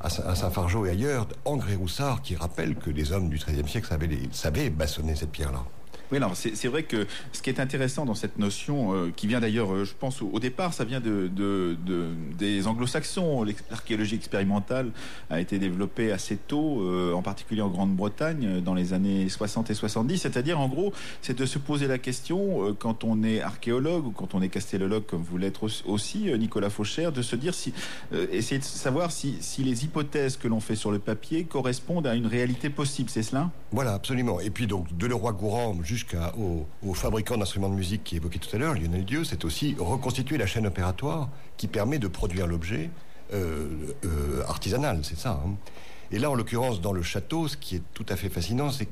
[0.00, 4.18] à, Saint-Fargeau et ailleurs, en Grès-Roussard, qui rappellent que les hommes du XIIIe siècle savaient,
[4.32, 5.64] savaient bassonner cette pierre-là.
[6.10, 9.38] Oui, alors c'est vrai que ce qui est intéressant dans cette notion, euh, qui vient
[9.38, 11.30] d'ailleurs, euh, je pense, au, départ, ça vient de,
[12.36, 13.44] des anglo-saxons.
[13.70, 14.90] L'archéologie expérimentale
[15.30, 19.74] a été développée assez tôt, euh, en particulier en Grande-Bretagne, dans les années 60 et
[19.74, 20.18] 70.
[20.18, 20.92] C'est-à-dire, en gros,
[21.22, 25.04] c'est de se poser la question, quand on est archéologue ou quand on est castellologue,
[25.06, 27.72] comme vous l'êtes aussi, Nicolas Faucher, de se dire si,
[28.32, 32.14] essayer de savoir si, si les hypothèses que l'on fait sur le papier correspondent à
[32.14, 33.10] une réalité possible.
[33.10, 33.50] C'est cela?
[33.72, 34.40] Voilà, absolument.
[34.40, 38.58] Et puis donc, de Leroy-Gourand jusqu'au au fabricant d'instruments de musique qui évoquait tout à
[38.58, 42.90] l'heure, Lionel Dieu, c'est aussi reconstituer la chaîne opératoire qui permet de produire l'objet
[43.32, 43.68] euh,
[44.04, 45.42] euh, artisanal, c'est ça.
[45.44, 45.54] Hein.
[46.12, 48.86] Et là, en l'occurrence, dans le château, ce qui est tout à fait fascinant, c'est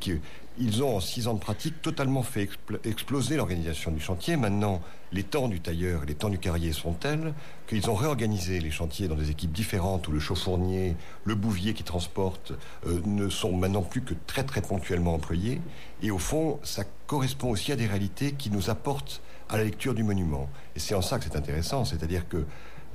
[0.59, 2.49] qu'ils ont, en six ans de pratique, totalement fait
[2.85, 4.37] exploser l'organisation du chantier.
[4.37, 4.81] Maintenant,
[5.13, 7.33] les temps du tailleur et les temps du carrier sont tels
[7.67, 11.85] qu'ils ont réorganisé les chantiers dans des équipes différentes où le chauffournier, le bouvier qui
[11.85, 12.53] transporte
[12.87, 15.61] euh, ne sont maintenant plus que très très ponctuellement employés.
[16.03, 19.95] Et au fond, ça correspond aussi à des réalités qui nous apportent à la lecture
[19.95, 20.49] du monument.
[20.77, 22.45] Et c'est en ça que c'est intéressant, c'est-à-dire que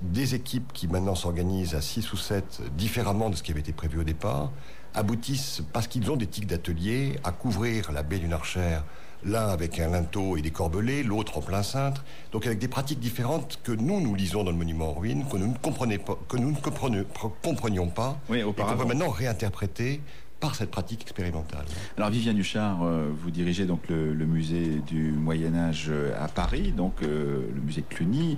[0.02, 3.72] des équipes qui maintenant s'organisent à 6 ou 7 différemment de ce qui avait été
[3.72, 4.52] prévu au départ,
[4.94, 8.84] aboutissent, parce qu'ils ont des tics d'atelier, à couvrir la baie du Narchère,
[9.26, 13.00] l'un avec un linteau et des corbelets, l'autre en plein cintre, donc avec des pratiques
[13.00, 16.18] différentes que nous, nous lisons dans le monument en ruine, que nous ne, comprenons pas,
[16.28, 17.04] que nous ne
[17.42, 20.02] comprenions pas, et qu'on peut maintenant réinterpréter
[20.44, 21.64] par cette pratique expérimentale.
[21.96, 26.74] Alors Viviane Huchard, euh, vous dirigez donc le, musée du Moyen Âge euh, à Paris,
[26.76, 28.36] donc euh, le musée de Cluny.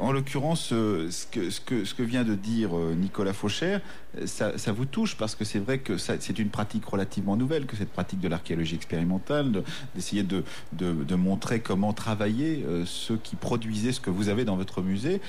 [0.00, 3.78] en l'occurrence, ce que, ce, que, ce que vient de dire Nicolas Faucher,
[4.24, 7.90] ça, vous touche parce que c'est vrai que c'est une pratique relativement nouvelle que cette
[7.90, 9.62] pratique de l'archéologie expérimentale,
[9.94, 15.20] d'essayer de, montrer comment travailler ceux qui produisaient ce que vous avez dans votre musée.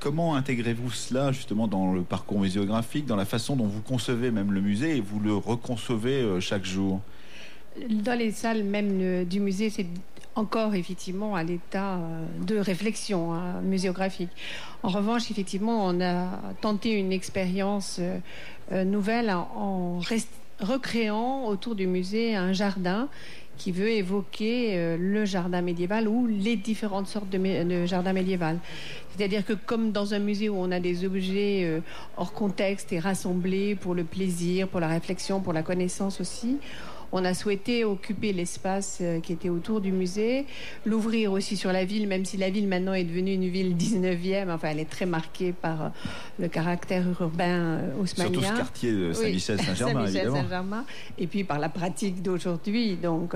[0.00, 4.52] comment intégrez-vous cela justement dans le parcours muséographique, dans la façon dont vous concevez même
[4.52, 7.00] le musée vous le reconcevez euh, chaque jour?
[7.90, 9.86] Dans les salles même du musée, c'est
[10.36, 14.30] encore effectivement à l'état euh, de réflexion hein, muséographique.
[14.82, 16.28] En revanche, effectivement, on a
[16.60, 20.00] tenté une expérience euh, nouvelle en,
[20.60, 23.08] recréant autour du musée un jardin
[23.58, 28.58] qui veut évoquer le jardin médiéval ou les différentes sortes de, de jardin médiéval.
[29.16, 31.80] C'est-à-dire que comme dans un musée où on a des objets euh,
[32.18, 36.58] hors contexte et rassemblés pour le plaisir, pour la réflexion, pour la connaissance aussi,
[37.12, 40.46] on a souhaité occuper l'espace euh, qui était autour du musée,
[40.84, 44.50] l'ouvrir aussi sur la ville, même si la ville maintenant est devenue une ville 19e,
[44.50, 45.88] enfin elle est très marquée par euh,
[46.38, 48.32] le caractère urbain haussmannien.
[48.32, 50.84] Surtout ce quartier de Saint-Michel-Saint-Germain, Saint
[51.18, 53.34] et puis par la pratique d'aujourd'hui, donc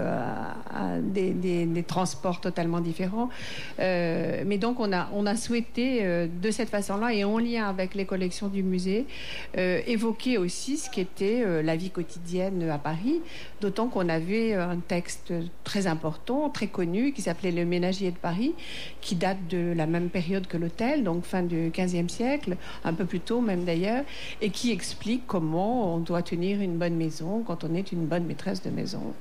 [1.03, 3.31] des, transports totalement différents.
[3.79, 8.05] mais donc on a, on a souhaité de cette façon-là et en lien avec les
[8.05, 9.07] collections du musée,
[9.57, 13.21] évoquer aussi ce qu'était la vie quotidienne à Paris,
[13.61, 15.33] d'autant qu'on avait un texte
[15.65, 18.55] très important, très connu, qui s'appelait Le Ménagier de Paris,
[19.01, 23.05] qui date de la même période que l'hôtel, donc fin du XVe siècle, un peu
[23.05, 24.05] plus tôt même d'ailleurs,
[24.41, 28.25] et qui explique comment on doit tenir une bonne maison quand on est une bonne
[28.25, 29.15] maîtresse de maison.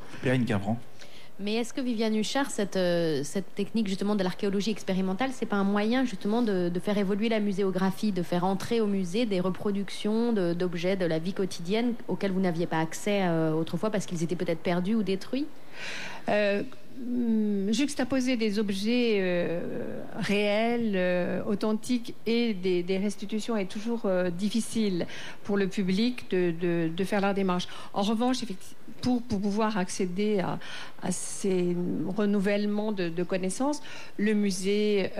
[1.41, 5.55] Mais est-ce que Viviane Huchard, cette, euh, cette technique justement de l'archéologie expérimentale, c'est pas
[5.55, 10.33] un moyen justement de, faire évoluer la muséographie, de faire entrer au musée des reproductions
[10.33, 14.35] d'objets de, la vie quotidienne auxquels vous n'aviez pas accès euh, autrefois parce qu'ils étaient
[14.35, 15.47] peut-être perdus ou détruits?
[16.27, 16.63] Euh,
[17.71, 19.61] juxtaposer des objets euh,
[20.15, 25.07] réels, euh, authentiques et des, restitutions est toujours euh, difficile
[25.43, 27.67] pour le public de, faire la démarche.
[27.93, 28.39] En revanche,
[29.01, 30.59] pour, pouvoir accéder à,
[31.11, 31.75] ces
[32.07, 33.81] renouvellements de, connaissances,
[34.17, 35.11] le musée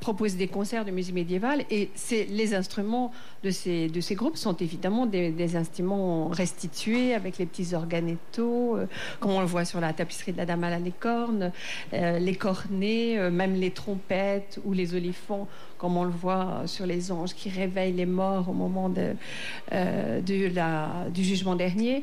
[0.00, 3.12] propose des concerts de musique médiévale et les instruments
[3.44, 8.78] de ces, groupes sont évidemment des, des instruments restitués avec les petits organettos,
[9.20, 11.52] comme on le voit sur la tapisserie de la Dame à la cornes,
[11.92, 16.86] euh, les cornets, euh, même les trompettes ou les olifants, comme on le voit sur
[16.86, 19.14] les anges qui réveillent les morts au moment de,
[19.72, 22.02] euh, du jugement dernier.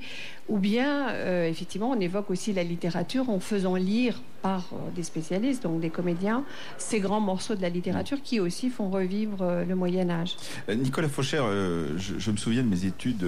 [0.49, 1.07] Ou bien,
[1.45, 6.43] effectivement, on évoque aussi la littérature en faisant lire par des spécialistes, donc des comédiens,
[6.77, 10.35] ces grands morceaux de la littérature qui aussi font revivre le Moyen Âge.
[10.67, 11.41] Nicolas Faucher,
[11.95, 13.25] je, me souviens de mes études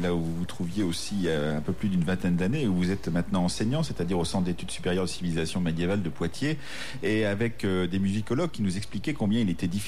[0.00, 3.08] là où vous vous trouviez aussi un peu plus d'une vingtaine d'années, où vous êtes
[3.08, 6.58] maintenant enseignant, c'est-à-dire au Centre d'études supérieures civilisation médiévale de Poitiers,
[7.02, 9.83] et avec euh, des musicologues qui nous expliquaient combien il était difficile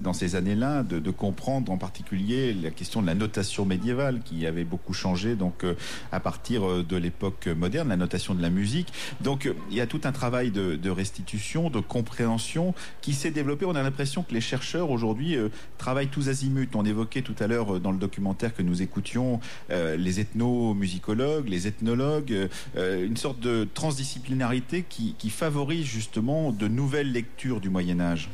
[0.00, 4.64] dans ces années-là de, comprendre en particulier la question de la notation médiévale qui avait
[4.64, 5.74] beaucoup changé donc euh,
[6.12, 8.92] à partir euh, de l'époque moderne, la notation de la musique.
[9.22, 13.64] Donc il y a tout un travail de, restitution, de compréhension qui s'est développé.
[13.64, 15.36] On a l'impression que les chercheurs aujourd'hui
[15.78, 16.68] travaillent tous azimuts.
[16.74, 22.48] On évoquait tout à l'heure dans le documentaire que nous écoutions les ethnomusicologues, les ethnologues,
[22.76, 28.30] une sorte de transdisciplinarité qui, favorise justement de nouvelles lectures du Moyen Âge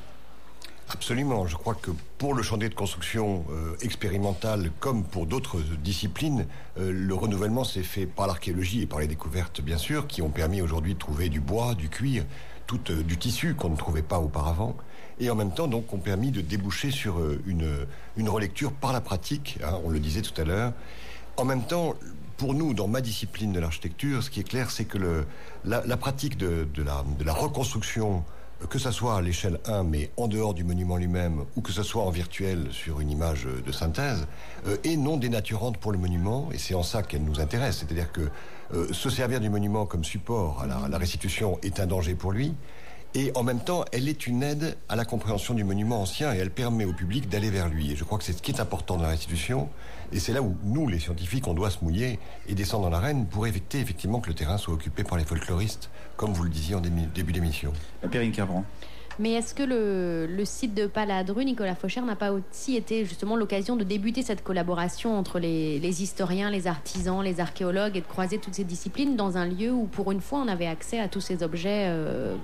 [0.92, 1.46] Absolument.
[1.46, 6.46] Je crois que pour le chantier de construction euh, expérimentale, comme pour d'autres disciplines,
[6.78, 10.28] euh, le renouvellement s'est fait par l'archéologie et par les découvertes, bien sûr, qui ont
[10.28, 12.24] permis aujourd'hui de trouver du bois, du cuir,
[12.66, 14.76] tout euh, du tissu qu'on ne trouvait pas auparavant.
[15.18, 19.00] Et en même temps, donc, ont permis de déboucher sur une, une relecture par la
[19.00, 20.72] pratique, hein, on le disait tout à l'heure.
[21.36, 21.94] En même temps,
[22.36, 24.98] pour nous, dans ma discipline de l'architecture, ce qui est clair, c'est que
[25.64, 28.24] la, pratique de, la, reconstruction,
[28.68, 31.82] que ce soit à l'échelle 1, mais en dehors du monument lui-même, ou que ce
[31.82, 34.26] soit en virtuel sur une image de synthèse,
[34.66, 37.78] euh, est non dénaturante pour le monument, et c'est en ça qu'elle nous intéresse.
[37.78, 38.28] C'est-à-dire que
[38.74, 42.54] euh, se servir du monument comme support à la restitution est un danger pour lui,
[43.14, 46.38] et en même temps, elle est une aide à la compréhension du monument ancien et
[46.38, 47.92] elle permet au public d'aller vers lui.
[47.92, 49.68] Et je crois que c'est ce qui est important dans la restitution.
[50.12, 53.26] Et c'est là où nous, les scientifiques, on doit se mouiller et descendre dans l'arène
[53.26, 55.90] pour éviter effectivement que le terrain soit occupé par les folkloristes,
[56.22, 57.72] comme vous le disiez en début d'émission.
[58.12, 58.64] Perrine Cavran.
[59.18, 63.74] Mais est-ce que le, site de Paladru, Nicolas Faucher, n'a pas aussi été justement l'occasion
[63.74, 68.54] de débuter cette collaboration entre les, historiens, les artisans, les archéologues et de croiser toutes
[68.54, 71.42] ces disciplines dans un lieu où, pour une fois, on avait accès à tous ces
[71.42, 72.36] objets euh,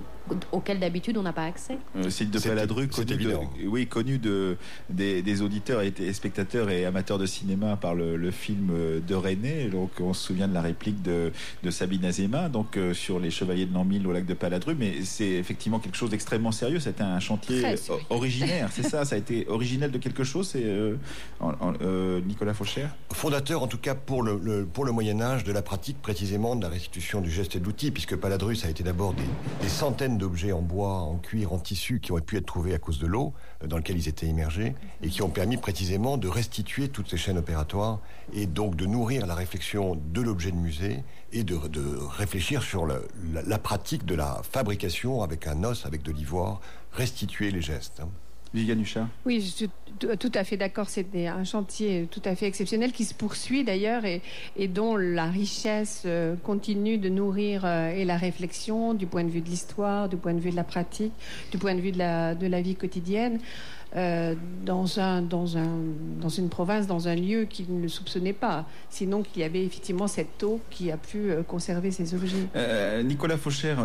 [0.51, 4.17] auxquels d'habitude on n'a pas accès Le euh, site de Paladru, connu, de, oui, connu
[4.17, 4.57] de,
[4.89, 8.71] des, auditeurs et, spectateurs et amateurs de cinéma par le, film
[9.05, 9.65] de René.
[9.65, 11.31] Donc on se souvient de la réplique de,
[11.69, 14.75] Sabine Azema donc, euh, sur les chevaliers de l'an au lac de Paladru.
[14.77, 16.79] Mais c'est effectivement quelque chose d'extrêmement sérieux.
[16.79, 17.63] C'était un chantier
[18.09, 19.05] originaire, c'est ça?
[19.05, 20.95] Ça a été originel de quelque chose C'est euh,
[21.81, 22.87] euh, Nicolas Faucher?
[23.13, 26.69] Fondateur, en tout cas, pour le, pour le Moyen-Âge, de la pratique précisément de la
[26.69, 30.51] restitution du geste et de l'outil, puisque Paladru, ça a été d'abord des, centaines d'objets
[30.51, 33.33] en bois, en cuir, en tissu qui auraient pu être trouvés à cause de l'eau
[33.63, 37.17] euh, dans laquelle ils étaient immergés et qui ont permis précisément de restituer toutes ces
[37.17, 37.99] chaînes opératoires
[38.33, 41.55] et donc de nourrir la réflexion de l'objet de musée et de,
[42.17, 47.61] réfléchir sur la, pratique de la fabrication avec un os, avec de l'ivoire, restituer les
[47.61, 48.01] gestes.
[49.25, 50.89] Oui, je suis tout à fait d'accord.
[50.89, 54.21] C'était un chantier tout à fait exceptionnel qui se poursuit d'ailleurs et,
[54.67, 59.41] dont la richesse euh, continue de nourrir euh, et la réflexion du point de vue
[59.41, 61.13] de l'histoire, du point de vue de la pratique,
[61.51, 63.39] du point de vue de la vie quotidienne.
[63.95, 65.67] Euh, dans, un, dans, un,
[66.21, 68.65] dans une province, dans un lieu qu'il ne soupçonnait pas.
[68.91, 72.47] Sinon qu'il y avait effectivement cette eau qui a pu euh, conserver ces objets.
[72.55, 73.75] Euh, Nicolas Faucher,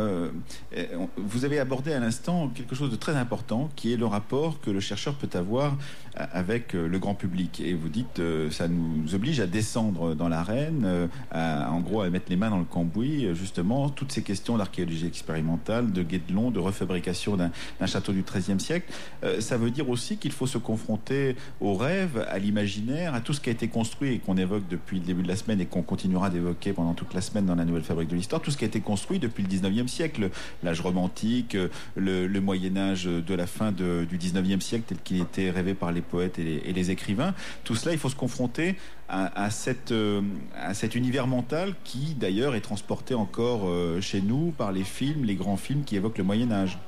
[1.17, 4.71] vous avez abordé à l'instant quelque chose de très important qui est le rapport que
[4.71, 5.77] le chercheur peut avoir
[6.17, 7.61] avec le grand public.
[7.61, 12.37] Et vous dites, ça nous oblige à descendre dans l'arène, en gros à mettre les
[12.37, 17.87] mains dans le cambouis, justement, toutes ces questions d'archéologie expérimentale, de guédelon, de refabrication d'un
[17.87, 18.93] château du XIIIe siècle.
[19.41, 23.41] ça veut dire aussi qu'il faut se confronter au rêve, à l'imaginaire, à tout ce
[23.41, 25.83] qui a été construit et qu'on évoque depuis le début de la semaine et qu'on
[25.83, 28.65] continuera d'évoquer pendant toute la semaine dans la Nouvelle Fabrique de l'Histoire, tout ce qui
[28.65, 30.31] a été construit depuis le 19e siècle,
[30.63, 31.57] l'âge romantique,
[31.97, 36.03] le, Moyen Âge de la fin du 19e siècle tel qu'il était rêvé par les
[36.03, 37.35] poètes et les, écrivains.
[37.63, 38.77] Tout cela, il faut se confronter
[39.09, 40.23] à, cette, euh,
[40.57, 45.25] à cet univers mental qui d'ailleurs est transporté encore euh, chez nous par les films,
[45.25, 46.79] les grands films qui évoquent le Moyen Âge.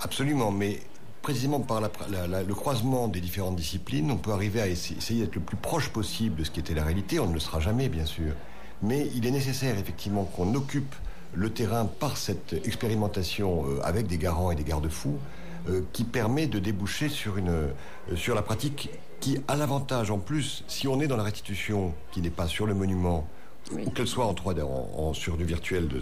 [0.00, 0.80] Absolument, mais
[1.22, 5.56] précisément par le croisement des différentes disciplines, on peut arriver à essayer d'être le plus
[5.56, 7.18] proche possible de ce qui était la réalité.
[7.20, 8.32] On ne le sera jamais, bien sûr.
[8.82, 10.94] Mais il est nécessaire, effectivement, qu'on occupe
[11.34, 15.18] le terrain par cette expérimentation euh, avec des garants et des garde-fous
[15.68, 17.68] euh, qui permet de déboucher euh,
[18.16, 18.90] sur la pratique
[19.20, 22.66] qui a l'avantage, en plus, si on est dans la restitution qui n'est pas sur
[22.66, 23.28] le monument,
[23.72, 26.00] ou qu'elle soit en 3D, en, sur du virtuel, de,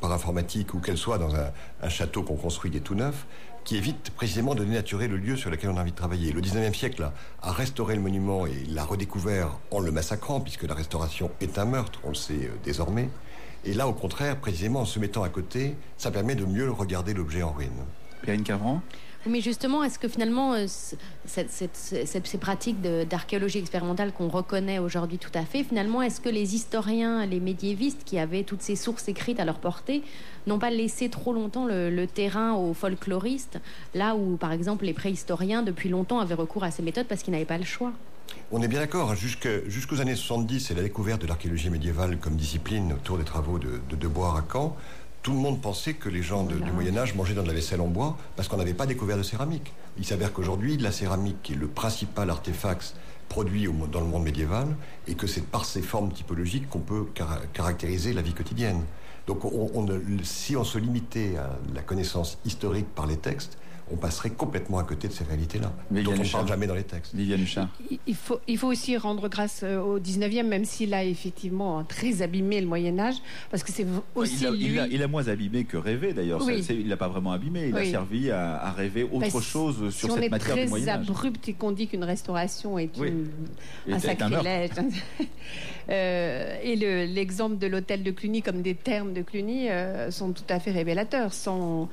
[0.00, 1.50] par informatique, ou qu'elle soit dans un,
[1.82, 3.26] un château qu'on construit est tout neuf,
[3.64, 6.32] qui évite précisément de dénaturer le lieu sur lequel on a envie de travailler.
[6.32, 7.10] Le 19e siècle
[7.42, 11.64] a restauré le monument et l'a redécouvert en le massacrant, puisque la restauration est un
[11.64, 13.08] meurtre, on le sait euh, désormais.
[13.64, 17.12] Et là, au contraire, précisément en se mettant à côté, ça permet de mieux regarder
[17.12, 17.70] l'objet en ruine.
[18.24, 18.82] Perrine Cavran?
[19.26, 20.66] Mais justement, est-ce que finalement, euh,
[21.26, 27.26] ces pratiques d'archéologie expérimentale qu'on reconnaît aujourd'hui tout à fait, finalement, est-ce que les historiens,
[27.26, 30.02] les médiévistes qui avaient toutes ces sources écrites à leur portée,
[30.46, 33.60] n'ont pas laissé trop longtemps le, terrain aux folkloristes,
[33.94, 37.32] là où, par exemple, les préhistoriens, depuis longtemps, avaient recours à ces méthodes parce qu'ils
[37.32, 37.92] n'avaient pas le choix?
[38.52, 39.14] On est bien d'accord.
[39.14, 43.80] Jusqu'aux années 70 et la découverte de l'archéologie médiévale comme discipline autour des travaux de,
[43.88, 44.76] de Debois à Caen,
[45.22, 47.80] tout le monde pensait que les gens du Moyen Âge mangeaient dans de la vaisselle
[47.80, 49.72] en bois parce qu'on n'avait pas découvert de céramique.
[49.98, 52.94] Il s'avère qu'aujourd'hui, la céramique est le principal artefact
[53.28, 54.74] produit dans le monde médiéval
[55.06, 57.06] et que c'est par ces formes typologiques qu'on peut
[57.52, 58.82] caractériser la vie quotidienne.
[59.26, 59.42] Donc
[60.24, 63.58] si on se limitait à la connaissance historique par les textes,
[63.92, 66.84] on passerait complètement à côté de ces réalités-là, dont on ne parle jamais dans les
[66.84, 67.14] textes.
[67.14, 72.22] Il faut, il faut aussi rendre grâce euh, au 19e, même s'il a effectivement très
[72.22, 73.16] abîmé le Moyen-Âge,
[73.50, 74.46] parce que c'est aussi.
[74.56, 76.40] Il a, il, a, moins abîmé que rêvé d'ailleurs.
[76.48, 80.56] Il n'a pas vraiment abîmé, il a servi à, rêver autre chose sur cette matière
[80.56, 81.04] du Moyen-Âge.
[81.04, 82.90] Si on est très abrupt et qu'on dit qu'une restauration est
[83.90, 84.70] un sacrilège.
[85.88, 90.44] Euh, et l'exemple de l'hôtel de Cluny comme des termes de Cluny euh, sont tout
[90.48, 91.88] à fait révélateurs, sans,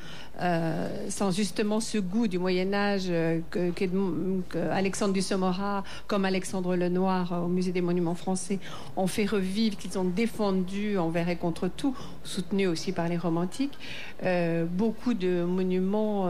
[1.10, 7.46] sans justement ce goût du Moyen Âge euh, que, Alexandre Dussomora, comme Alexandre Lenoir euh,
[7.46, 8.60] au Musée des Monuments Français,
[8.98, 13.78] ont fait revivre, qu'ils ont défendu envers et contre tout, soutenu aussi par les romantiques.
[14.24, 16.30] Euh, beaucoup de monuments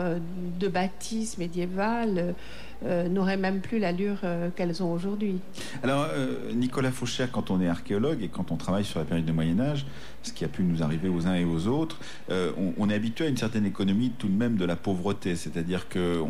[0.60, 2.36] de bâtisses médiévales
[2.86, 5.40] euh, n'auraient même plus l'allure euh, qu'elles ont aujourd'hui.
[5.82, 9.26] Alors, euh, Nicolas Fauchère, quand on est archéologue et quand on travaille sur la période
[9.26, 9.86] du Moyen Âge,
[10.22, 11.98] ce qui a pu nous arriver aux uns et aux autres,
[12.30, 15.38] on, est habitué à une certaine économie tout de même de la pauvreté.
[15.38, 16.22] C'est-à-dire que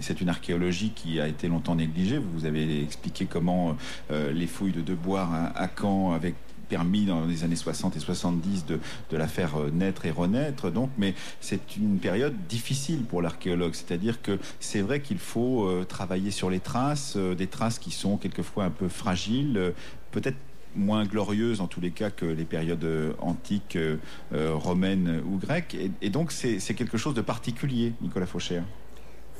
[0.00, 2.18] c'est une archéologie qui a été longtemps négligée.
[2.18, 3.76] Vous avez expliqué comment
[4.10, 6.34] les fouilles de Deboire à Caen, avec
[6.72, 10.70] permis dans les années 60 et 70 de, de la faire euh, naître et renaître.
[10.70, 11.12] Donc, mais
[11.42, 13.74] c'est une période difficile pour l'archéologue.
[13.74, 17.90] C'est-à-dire que c'est vrai qu'il faut euh, travailler sur les traces, euh, des traces qui
[17.90, 19.74] sont quelquefois un peu fragiles,
[20.12, 20.38] peut-être
[20.74, 23.76] moins glorieuses en tous les cas que les périodes antiques,
[24.32, 25.76] romaines ou grecques.
[26.00, 28.62] Et, donc c'est quelque chose de particulier, Nicolas Faucher.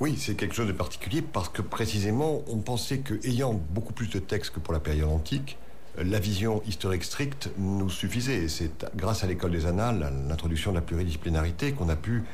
[0.01, 4.11] Oui, c'est quelque chose de particulier parce que précisément, on pensait que, ayant beaucoup plus
[4.11, 5.57] de textes que pour la période antique,
[5.99, 8.49] la vision historique stricte nous suffisait.
[8.49, 12.25] C'est grâce à l'école des annales, à l'introduction de la pluridisciplinarité, qu'on a pu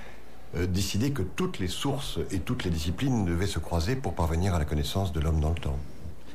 [0.56, 4.54] euh, décider que toutes les sources et toutes les disciplines devaient se croiser pour parvenir
[4.54, 5.78] à la connaissance de l'homme dans le temps.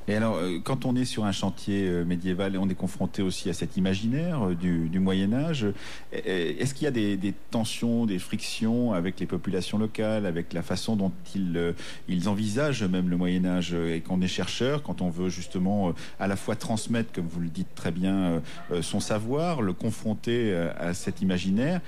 [0.08, 3.22] Et alors, euh, quand on est sur un chantier euh, médiéval et on est confronté
[3.22, 5.66] aussi à cet imaginaire euh, du, Moyen Âge,
[6.14, 10.96] est-ce qu'il y a des, tensions, des frictions avec les populations locales, avec la façon
[10.96, 11.74] dont ils,
[12.08, 15.94] ils envisagent même le Moyen Âge Et quand on est chercheur, quand on veut justement
[16.22, 18.42] à la fois transmettre, comme vous le dites très bien,
[18.82, 21.82] son savoir, le confronter à cet imaginaire,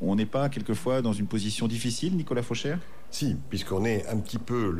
[0.00, 2.78] on n'est pas quelquefois dans une position difficile, Nicolas Fauchère
[3.10, 4.74] si, puisqu'on est un petit peu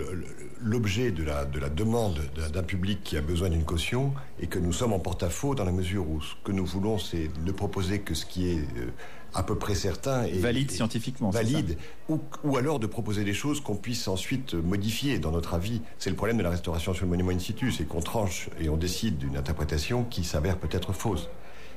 [0.61, 2.21] l'objet de la, de la demande
[2.53, 5.73] d'un public qui a besoin d'une caution et que nous sommes en porte-à-faux dans la
[5.73, 8.91] mesure où ce que nous voulons, c'est ne proposer que ce qui est euh,
[9.33, 11.31] à peu près certain et valide scientifiquement.
[11.31, 11.79] Valide,
[12.09, 15.81] ou, ou, alors de proposer des choses qu'on puisse ensuite modifier dans notre avis.
[15.99, 18.69] C'est le problème de la restauration sur le monument in situ, c'est qu'on tranche et
[18.69, 21.29] on décide d'une interprétation qui s'avère peut-être fausse.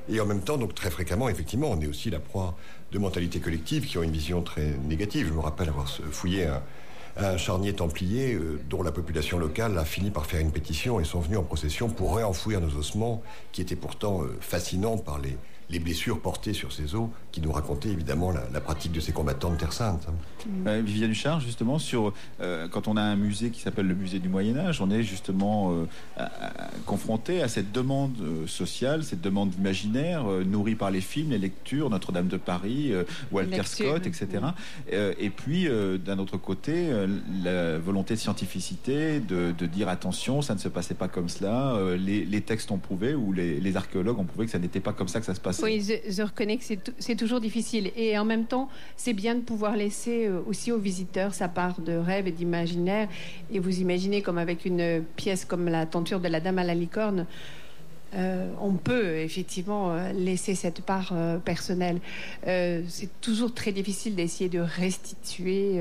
[0.08, 2.56] Et en même temps, donc très fréquemment, effectivement, on est aussi la proie
[2.90, 5.28] de mentalités collectives qui ont une vision très négative.
[5.28, 6.46] Je me rappelle avoir fouillé
[7.16, 11.04] un, charnier templier euh, dont la population locale a fini par faire une pétition et
[11.04, 13.22] sont venus en procession pour réenfouir nos ossements
[13.52, 15.36] qui étaient pourtant euh, fascinants par les,
[15.72, 19.50] les blessures portées sur ces os, qui nous racontaient évidemment la, pratique de ces combattants
[19.50, 20.06] de Terre Sainte.
[20.66, 24.18] Euh, Viviane Duchard, justement, sur, euh, quand on a un musée qui s'appelle le musée
[24.18, 26.26] du Moyen Âge, on est justement euh,
[26.84, 28.14] confronté à cette demande
[28.46, 32.92] sociale, cette demande imaginaire, nourrie par les films, les lectures, Notre-Dame de Paris,
[33.32, 34.44] Walter Scott, etc.
[34.90, 35.68] et puis,
[36.04, 36.90] d'un autre côté,
[37.42, 42.40] la volonté de scientificité, de, dire attention, ça ne se passait pas comme cela, les,
[42.42, 45.20] textes ont prouvé, ou les, les archéologues ont prouvé que ça n'était pas comme ça
[45.20, 45.61] que ça se passait.
[45.62, 46.64] Oui, je, reconnais que
[46.98, 47.92] c'est toujours difficile.
[47.96, 51.80] Et en même temps, c'est bien de pouvoir laisser euh, aussi aux visiteurs sa part
[51.80, 53.08] de rêve et d'imaginaire.
[53.52, 56.74] Et vous imaginez comme avec une pièce comme la tenture de la Dame à la
[56.74, 57.26] licorne,
[58.14, 62.00] euh, on peut effectivement euh, laisser cette part personnelle.
[62.44, 65.80] c'est toujours très difficile d'essayer de restituer,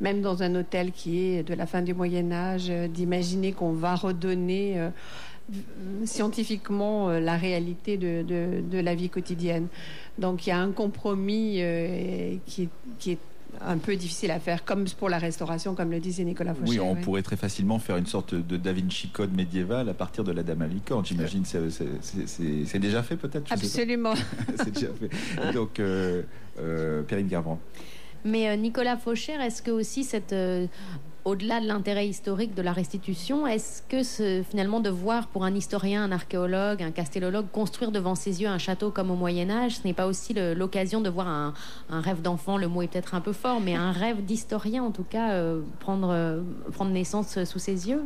[0.00, 3.94] même dans un hôtel qui est de la fin du Moyen Âge, d'imaginer qu'on va
[3.94, 4.90] redonner
[6.04, 9.68] scientifiquement euh, la réalité de, la vie quotidienne.
[10.18, 12.68] Donc il y a un compromis euh, qui,
[13.06, 13.18] est
[13.60, 16.72] un peu difficile à faire, comme pour la restauration, comme le disait Nicolas Fauché.
[16.72, 20.24] Oui, on pourrait très facilement faire une sorte de Da Vinci Code médiéval à partir
[20.24, 21.04] de la Dame à licorne.
[21.04, 24.14] J'imagine c'est déjà fait peut-être Absolument.
[24.56, 25.52] c'est déjà fait.
[25.52, 26.22] Donc, euh,
[26.58, 27.60] euh Perrine Garbrand.
[28.24, 30.34] Mais Nicolas Faucher, est-ce que aussi cette
[31.24, 36.04] au-delà de l'intérêt historique de la restitution, est-ce que finalement de voir pour un historien,
[36.04, 39.84] un archéologue, un castellologue construire devant ses yeux un château comme au Moyen Âge, ce
[39.84, 41.54] n'est pas aussi l'occasion de voir un,
[41.88, 45.04] rêve d'enfant, le mot est peut-être un peu fort, mais un rêve d'historien en tout
[45.04, 48.02] cas, euh, prendre, euh, prendre naissance sous ses yeux?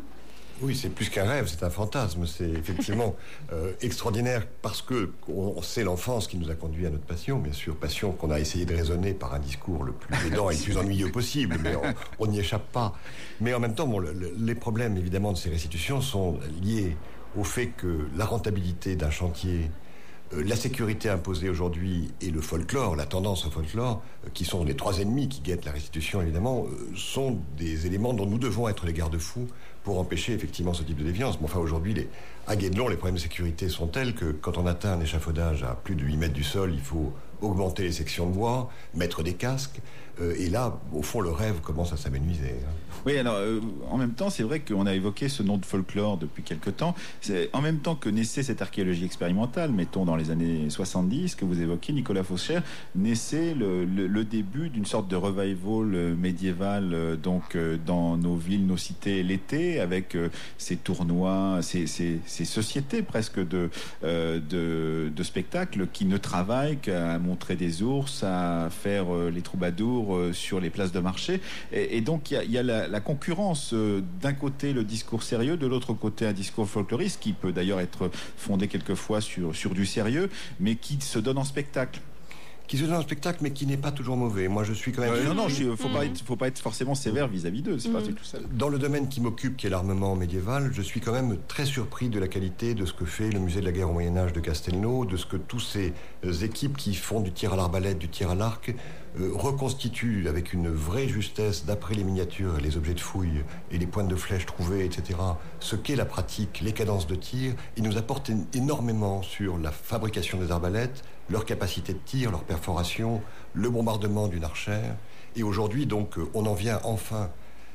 [0.63, 2.27] Oui, c'est plus qu'un rêve, c'est un fantasme.
[2.27, 3.17] C'est effectivement
[3.53, 7.53] euh, extraordinaire parce que on sait l'enfance qui nous a conduit à notre passion, bien
[7.53, 10.61] sûr, passion qu'on a essayé de raisonner par un discours le plus pédant et le
[10.61, 11.75] plus ennuyeux possible, mais
[12.19, 12.95] on n'y échappe pas.
[13.41, 16.97] Mais en même temps, bon, les problèmes évidemment de ces restitutions sont liés
[17.37, 19.71] au fait que la rentabilité d'un chantier
[20.33, 24.65] euh, la sécurité imposée aujourd'hui et le folklore, la tendance au folklore, euh, qui sont
[24.65, 26.67] les trois ennemis qui guettent la restitution évidemment,
[26.97, 29.49] sont des éléments dont nous devons être les garde-fous
[29.83, 31.41] pour empêcher effectivement ce type de déviance.
[31.41, 32.09] Mais enfin, aujourd'hui, les,
[32.47, 35.75] à Guédelon, les problèmes de sécurité sont tels que quand on atteint un échafaudage à
[35.75, 39.35] plus de 8 mètres du sol, il faut augmenter les sections de bois, mettre des
[39.35, 39.81] casques.
[40.21, 42.51] Euh, et là, au fond, le rêve commence à s'amenuiser.
[42.51, 42.73] Hein.
[43.07, 43.61] Oui, alors euh,
[43.91, 46.95] en même temps, c'est vrai qu'on a évoqué ce nom de folklore depuis quelque temps.
[47.53, 51.61] En même temps que naissait cette archéologie expérimentale, mettons dans les années 70 que vous
[51.61, 52.59] évoquez, Nicolas Faucher,
[52.95, 57.57] naissait le, début d'une sorte de revival médiéval donc
[57.87, 60.17] dans nos villes, nos cités l'été, avec
[60.59, 61.87] ces tournois, ces,
[62.45, 63.71] sociétés presque de,
[64.03, 70.61] de spectacles qui ne travaillent qu'à montrer des ours, à faire les troubadours euh, sur
[70.61, 71.41] les places de marché.
[71.73, 75.93] Et, donc il y a, la, concurrence euh, d'un côté le discours sérieux, de l'autre
[75.93, 80.31] côté un discours folkloriste qui peut d'ailleurs être fondé quelquefois sur, sur du sérieux,
[80.61, 82.01] mais qui se donne en spectacle
[82.69, 84.47] qui se donne un spectacle, mais qui n'est pas toujours mauvais.
[84.47, 85.25] Moi, je suis quand même.
[85.25, 87.79] non, non, il faut pas être, faut pas être forcément sévère vis-à-vis d'eux.
[87.79, 88.13] C'est pas mm.
[88.13, 88.39] tout ça.
[88.53, 92.11] Dans le domaine qui m'occupe, qui est l'armement médiéval, je suis quand même très surpris
[92.11, 94.35] de la qualité de ce que fait le musée de la guerre au Moyen Âge
[94.35, 95.95] de Castelnau, de ce que tous ces
[96.25, 98.75] euh, équipes qui font du tir à l'arbalète, du tir à l'arc,
[99.21, 103.87] euh, reconstituent avec une vraie justesse, d'après les miniatures les objets de fouille et les
[103.87, 105.19] pointes de flèches trouvées, etc.,
[105.61, 110.39] ce qu'est la pratique, les cadences de tir, ils nous apportent énormément sur la fabrication
[110.39, 113.23] des arbalètes, leur capacité de tir, leur perforation,
[113.55, 114.97] le bombardement d'une archère.
[115.37, 117.31] Et aujourd'hui, donc, euh, on en vient enfin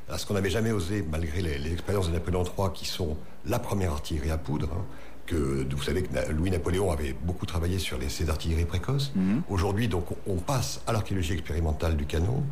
[0.10, 3.60] à ce qu'on n'avait jamais osé, malgré les, expériences de Napoléon III, qui sont la
[3.60, 4.70] première artillerie à poudre.
[4.74, 4.86] Hein,
[5.26, 9.12] que vous savez que Louis-Napoléon avait beaucoup travaillé sur les, ces artilleries précoces.
[9.16, 9.44] Mhm.
[9.50, 12.44] Aujourd'hui, donc, on passe à l'archéologie expérimentale du canon.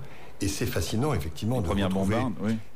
[0.43, 2.17] Et c'est fascinant, effectivement, de retrouver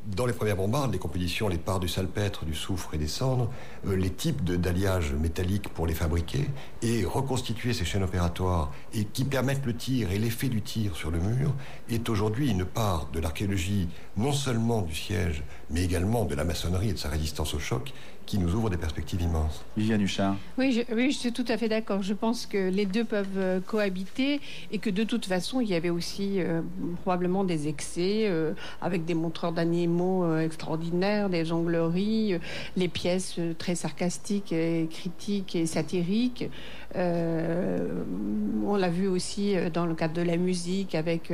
[0.05, 3.49] dans les premières bombardes, les compositions, les parts du salpêtre, du soufre et des cendres,
[3.87, 6.45] euh, les types d'alliages métalliques pour les fabriquer
[6.83, 11.09] et reconstituer ces chaînes opératoires et qui permettent le tir et l'effet du tir sur
[11.09, 11.55] le mur
[11.89, 16.89] est aujourd'hui une part de l'archéologie non seulement du siège, mais également de la maçonnerie
[16.89, 17.93] et de sa résistance au choc
[18.25, 19.63] qui nous ouvre des perspectives immenses.
[19.77, 20.35] Viviane Huchard.
[20.57, 22.01] Oui, je, oui, je suis tout à fait d'accord.
[22.01, 25.75] Je pense que les deux peuvent euh, cohabiter et que de toute façon, il y
[25.75, 26.61] avait aussi euh,
[27.03, 32.39] probablement des excès euh, avec des montreurs d'animaux extraordinaires, des jongleries,
[32.75, 36.49] les pièces très sarcastiques, et critiques et satiriques.
[36.95, 41.31] on l'a vu aussi dans le cadre de la musique avec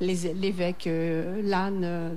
[0.00, 0.88] l'évêque
[1.42, 2.16] Lannes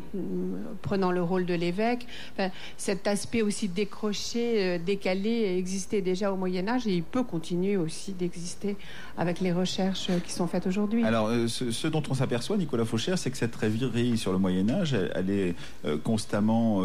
[0.81, 2.07] prenant le rôle de l'évêque.
[2.33, 7.23] Enfin, cet aspect aussi décroché rapproché, décalé existait déjà au Moyen Âge et il peut
[7.23, 8.77] continuer aussi d'exister
[9.17, 11.03] avec les recherches qui sont faites aujourd'hui.
[11.03, 14.95] Alors, ce, dont on s'aperçoit, Nicolas Fauchère, c'est que cette rêverie sur le Moyen Âge,
[15.15, 15.55] elle, est
[16.03, 16.81] constamment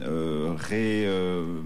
[0.00, 1.60] euh, euh,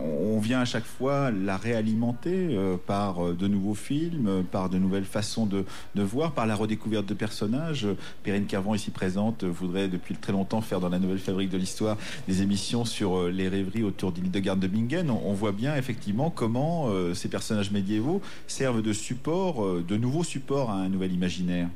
[0.00, 5.04] on vient à chaque fois la réalimenter euh, par de nouveaux films, par de nouvelles
[5.04, 5.64] façons de,
[5.96, 7.86] voir, par la redécouverte de personnages.
[8.22, 11.96] Perrine Carvan, ici présente, voudrait depuis très longtemps faire dans la nouvelle fabrique de l'histoire
[12.28, 15.10] des émissions sur les rêveries autour d'île de garde de Bingen.
[15.10, 20.74] On, voit bien effectivement comment ces personnages médiévaux servent de support, de nouveaux supports à
[20.74, 21.68] un nouvel imaginaire.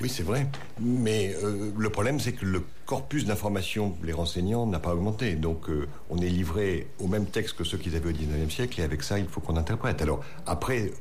[0.00, 0.46] Oui, c'est vrai.
[0.80, 5.34] Mais euh, le problème, c'est que le corpus d'informations, les renseignants, n'a pas augmenté.
[5.34, 8.80] Donc, euh, on est livré au même texte que ceux qu'ils avaient au 19e siècle,
[8.80, 10.00] et avec ça, il faut qu'on interprète.
[10.00, 10.92] Alors, après,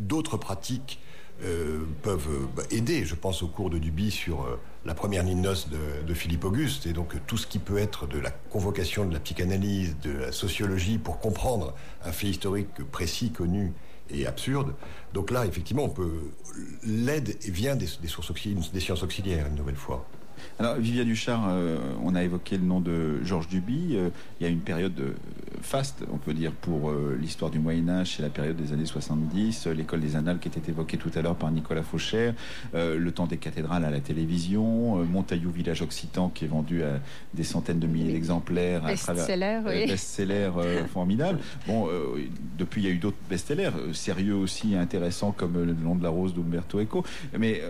[0.00, 0.98] d'autres pratiques
[1.44, 3.04] euh, peuvent aider.
[3.04, 6.92] Je pense au cours de Duby sur la première ligne noce de, Philippe Auguste, et
[6.92, 10.98] donc tout ce qui peut être de la convocation de la psychanalyse, de la sociologie,
[10.98, 11.74] pour comprendre
[12.04, 13.72] un fait historique précis, connu
[14.10, 14.74] et absurde.
[15.14, 16.30] Donc là, effectivement, on peut
[16.84, 18.32] l'aide vient des, sources
[18.72, 20.06] des sciences auxiliaires une nouvelle fois.
[20.58, 23.90] Alors, Viviane Duchard, euh, on a évoqué le nom de Georges Duby.
[23.92, 24.08] Euh,
[24.40, 25.12] il y a une période euh,
[25.60, 30.00] faste, on peut dire, pour l'histoire du Moyen-Âge, c'est la période des années 70, l'école
[30.00, 32.34] des Annales qui était évoquée tout à l'heure par Nicolas Fauchère,
[32.74, 37.00] le temps des cathédrales à la télévision, Montaillou Village Occitan qui est vendu à
[37.34, 39.86] des centaines de milliers d'exemplaires à travers oui.
[39.86, 40.50] best-seller
[40.92, 41.38] formidable.
[41.66, 41.88] Bon,
[42.58, 46.02] depuis, il y a eu d'autres best-sellers, sérieux aussi et intéressants comme Le nom de
[46.02, 47.04] la rose d'Umberto Eco.
[47.38, 47.62] Mais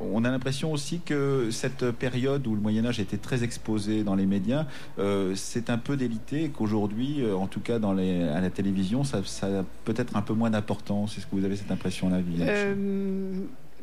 [0.00, 4.14] on, a l'impression aussi que cette période où le Moyen Âge était très exposé dans
[4.14, 4.66] les médias,
[4.98, 9.18] euh, c'est un peu délité et qu'aujourd'hui, euh, en tout cas à la télévision, ça,
[9.18, 11.16] a peut-être un peu moins d'importance.
[11.16, 12.18] Est-ce que vous avez cette impression-là,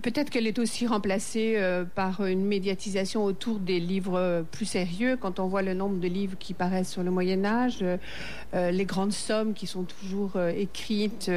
[0.01, 1.57] Peut-être qu'elle est aussi remplacée
[1.95, 5.17] par une médiatisation autour des livres plus sérieux.
[5.19, 7.85] Quand on voit le nombre de livres qui paraissent sur le Moyen Âge,
[8.53, 11.31] les grandes sommes qui sont toujours écrites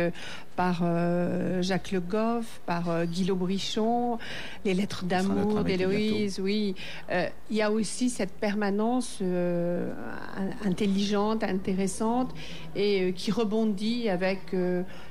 [0.56, 4.18] par euh, Jacques Le Goff, par euh, Guy Brichon,
[4.64, 6.74] les lettres d'amour d'Héloïse, oui.
[7.12, 9.22] Euh, il y a aussi cette permanence
[10.64, 12.34] intelligente, intéressante
[12.74, 14.40] et qui rebondit avec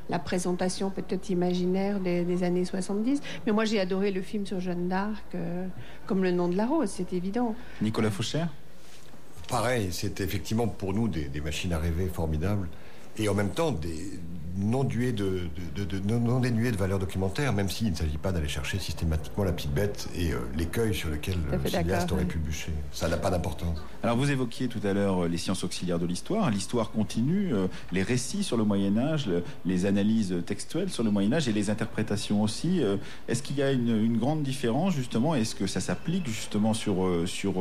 [0.10, 3.22] la présentation peut-être imaginaire des, années 70.
[3.46, 5.36] Mais moi, j'ai adoré le film sur Jeanne d'Arc,
[6.06, 7.56] comme Le nom de la rose, c'est évident.
[7.82, 8.50] Nicolas Fauchère
[9.48, 12.68] Pareil, c'est effectivement pour nous des, des machines à rêver formidables
[13.18, 14.20] et en même temps des,
[14.58, 18.80] non, de, de, non dénué de valeur documentaire, même s'il ne s'agit pas d'aller chercher
[18.80, 22.72] systématiquement la petite bête et euh, l'écueil sur lequel le cinéaste aurait pu bûcher.
[22.92, 23.78] Ça n'a pas d'importance.
[24.04, 26.50] Alors vous évoquiez tout à l'heure euh, les sciences auxiliaires de l'histoire.
[26.50, 29.30] L'histoire continue, euh, les récits sur le Moyen Âge,
[29.66, 32.82] les analyses textuelles sur le Moyen Âge et les interprétations aussi.
[33.28, 35.36] Est-ce qu'il y a une, grande différence justement?
[35.36, 37.56] Est-ce que ça s'applique justement sur, sur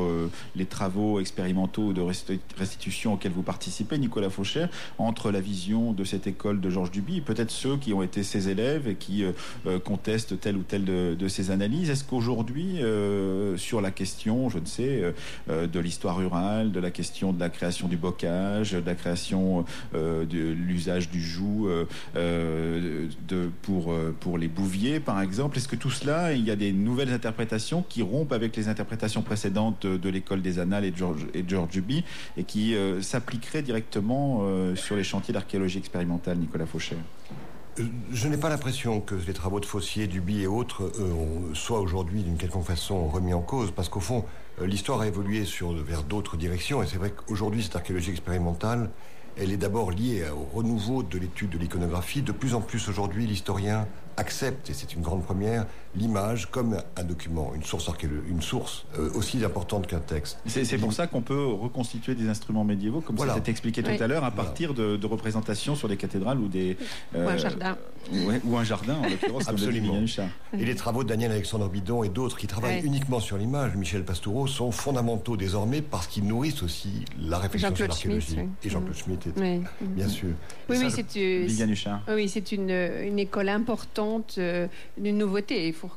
[0.55, 4.67] les travaux expérimentaux de restitution auxquels vous participez, Nicolas Faucher,
[4.99, 8.49] entre la vision de cette école de Georges Duby, peut-être ceux qui ont été ses
[8.49, 9.33] élèves et qui euh,
[9.67, 11.91] euh, contestent telle ou telle de, ses analyses.
[11.91, 15.15] Est-ce qu'aujourd'hui, euh, sur la question, je ne sais,
[15.49, 19.65] de l'histoire rurale, de la question de la création du bocage, de la création
[19.95, 21.69] de l'usage du joug
[22.15, 26.73] de, pour, pour les bouviers, par exemple, est-ce que tout cela, il y a des
[26.73, 31.27] nouvelles interprétations qui rompent avec les interprétations précédentes de, l'école des annales et de George,
[31.33, 32.05] et George Duby
[32.37, 36.67] et qui s'appliqueraient directement sur les chantiers d'archéologie expérimentale, Nicolas
[37.81, 41.81] euh, je n'ai pas l'impression que les travaux de Fossier, Duby et autres euh, soient
[41.81, 44.25] aujourd'hui d'une quelconque façon remis en cause, parce qu'au fond,
[44.61, 45.45] euh, l'histoire a évolué
[45.85, 48.91] vers d'autres directions, et c'est vrai qu'aujourd'hui, cette archéologie expérimentale,
[49.37, 52.23] elle est d'abord liée au renouveau de l'étude de l'iconographie.
[52.23, 57.05] De plus en plus aujourd'hui, l'historien accepte, et c'est une grande première, l'image comme un
[57.05, 57.89] document, une source,
[58.29, 60.39] une source euh, aussi importante qu'un texte.
[60.47, 63.91] C'est pour ça qu'on peut reconstituer des instruments médiévaux, comme ça a été expliqué tout
[64.03, 66.79] à l'heure, à partir de, représentations sur des cathédrales ou des...
[67.15, 67.77] ou un euh, jardin.
[68.45, 69.95] ou un jardin, en l'occurrence, Absolument.
[70.59, 74.05] Et les travaux de Daniel Alexandre Bidon et d'autres qui travaillent uniquement sur l'image, Michel
[74.05, 78.39] Pastoureau, sont fondamentaux désormais parce qu'ils nourrissent aussi la réflexion sur l'archéologie.
[78.63, 79.29] Et Jean-Claude Schmitt,
[79.81, 80.31] bien sûr.
[80.69, 81.05] Oui, oui, c'est
[82.09, 84.04] oui, c'est une, une école importante,
[84.39, 84.67] euh,
[85.03, 85.69] une nouveauté.
[85.69, 85.91] Il faut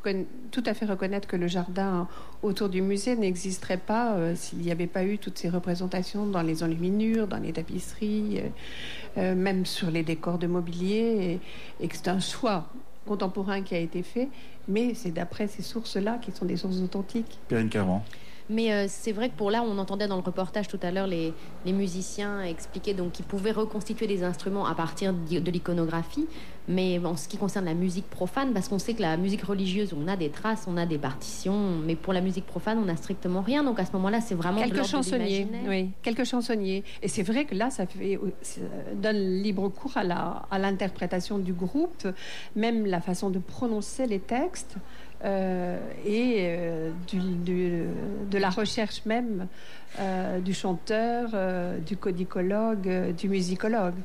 [0.52, 2.08] tout à fait reconnaître que le jardin
[2.44, 6.42] autour du musée n'existerait pas euh, s'il n'y avait pas eu toutes ces représentations dans
[6.42, 8.50] les enluminures, dans les tapisseries, euh,
[9.18, 11.40] euh, même sur les décors de mobilier,
[11.80, 12.70] et, que c'est un choix
[13.06, 14.30] contemporain qui a été fait,
[14.68, 17.40] mais c'est d'après ces sources-là qui sont des sources authentiques.
[17.48, 17.70] Perrine
[18.50, 21.34] mais c'est vrai que pour là, on entendait dans le reportage tout à l'heure les,
[21.66, 26.28] les, musiciens expliquer donc qu'ils pouvaient reconstituer des instruments à partir de l'iconographie.
[26.70, 29.94] Mais en ce qui concerne la musique profane, parce qu'on sait que la musique religieuse,
[29.98, 32.98] on a des traces, on a des partitions, mais pour la musique profane, on n'a
[32.98, 33.64] strictement rien.
[33.64, 35.48] Donc à ce moment-là, c'est vraiment quelques chansonniers.
[35.66, 36.84] Oui, quelques chansonniers.
[37.02, 38.60] Et c'est vrai que là, ça, fait, ça
[38.96, 42.06] donne libre cours à l'interprétation du groupe,
[42.58, 44.76] même la façon de prononcer les textes.
[45.26, 49.48] Euh, et euh, de la recherche même
[50.00, 51.30] euh, du chanteur,
[51.86, 53.96] du codicologue, du musicologue.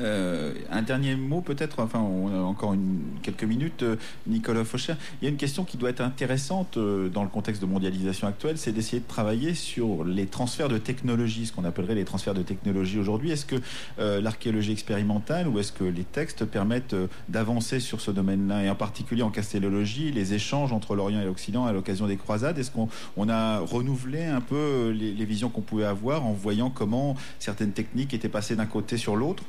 [0.00, 2.74] Euh, un dernier mot peut-être, enfin on a encore
[3.22, 4.94] quelques minutes, euh, Nicolas Faucher.
[5.20, 8.26] Il y a une question qui doit être intéressante euh, dans le contexte de mondialisation
[8.26, 12.34] actuelle, c'est d'essayer de travailler sur les transferts de technologie, ce qu'on appellerait les transferts
[12.34, 13.30] de technologie aujourd'hui.
[13.30, 13.56] Est-ce que
[13.98, 16.96] l'archéologie expérimentale ou est-ce que les textes permettent
[17.28, 21.66] d'avancer sur ce domaine-là, et en particulier en castellologie, les échanges entre l'Orient et l'Occident
[21.66, 26.26] à l'occasion des croisades Est-ce qu'on a renouvelé un peu les visions qu'on pouvait avoir
[26.26, 29.44] en voyant comment certaines techniques étaient passées d'un côté sur l'autre?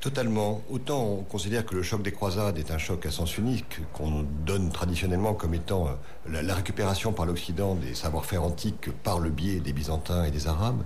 [0.00, 0.62] Totalement.
[0.70, 4.24] Autant on considère que le choc des croisades est un choc à sens unique, qu'on
[4.46, 9.60] donne traditionnellement comme étant euh, la, récupération par l'Occident des savoir-faire antiques par le biais
[9.60, 10.82] des Byzantins et des Arabes,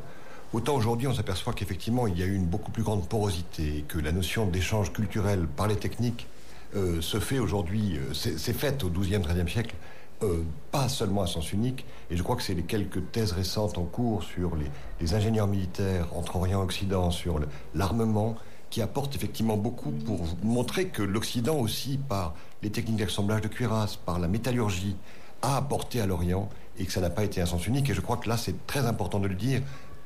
[0.52, 4.00] autant aujourd'hui on s'aperçoit qu'effectivement il y a eu une beaucoup plus grande porosité que
[4.00, 6.26] la notion d'échange culturel par les techniques
[6.74, 9.76] euh, se fait aujourd'hui, euh, c'est faite au XIIe, XIIIe siècle,
[10.70, 13.84] pas seulement à sens unique, et je crois que c'est les quelques thèses récentes en
[13.84, 14.56] cours sur
[14.98, 17.40] les ingénieurs militaires entre Orient et Occident, sur
[17.74, 18.34] l'armement,
[18.74, 23.94] qui apporte effectivement beaucoup pour montrer que l'Occident aussi, par les techniques d'assemblage de cuirasse,
[23.94, 24.96] par la métallurgie,
[25.42, 27.88] a apporté à l'Orient et que ça n'a pas été un sens unique.
[27.90, 29.62] Et je crois que là, c'est très important de le dire,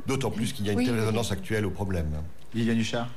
[0.06, 2.10] d'autant plus qu'il y a une telle résonance actuelle au problème.
[2.52, 3.08] Liliane Huchard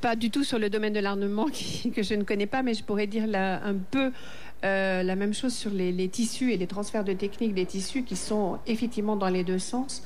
[0.00, 1.46] Pas du tout sur le domaine de l'armement
[1.94, 4.10] que je ne connais pas, mais je pourrais dire là, un peu
[4.66, 8.16] euh, la même chose sur les, tissus et les transferts de techniques des tissus qui
[8.16, 10.02] sont effectivement dans les deux sens.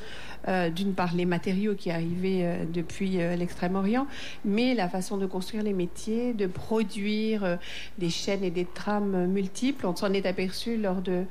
[0.48, 4.06] Euh, d'une part les matériaux qui arrivaient euh, depuis l'Extrême-Orient,
[4.46, 7.58] mais la façon de construire les métiers, de produire
[7.98, 9.86] des chaînes et des trames multiples.
[9.86, 11.24] On s'en est aperçu lors de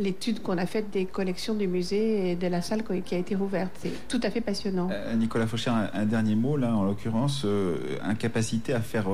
[0.00, 3.36] l'étude qu'on a faite des collections du musée et de la salle qui a été
[3.36, 3.70] rouverte.
[3.78, 4.90] C'est tout à fait passionnant.
[5.14, 7.46] Nicolas Faucher, un, dernier mot là, en l'occurrence,
[8.02, 9.06] incapacité à faire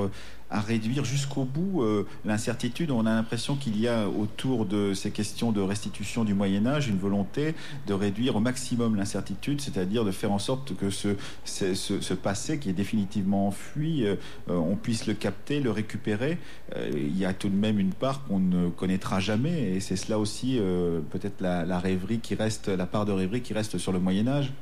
[0.53, 2.91] à réduire jusqu'au bout euh, l'incertitude.
[2.91, 6.87] On a l'impression qu'il y a autour de ces questions de restitution du Moyen Âge
[6.87, 7.55] une volonté
[7.87, 12.73] de réduire au maximum l'incertitude, c'est-à-dire de faire en sorte que ce, passé qui est
[12.73, 14.15] définitivement enfui, euh,
[14.47, 16.37] on puisse le capter, le récupérer.
[16.75, 19.95] Euh, il y a tout de même une part qu'on ne connaîtra jamais, et c'est
[19.95, 20.59] cela aussi
[21.09, 24.53] peut-être la rêverie qui reste, la part de rêverie qui reste sur le Moyen Âge.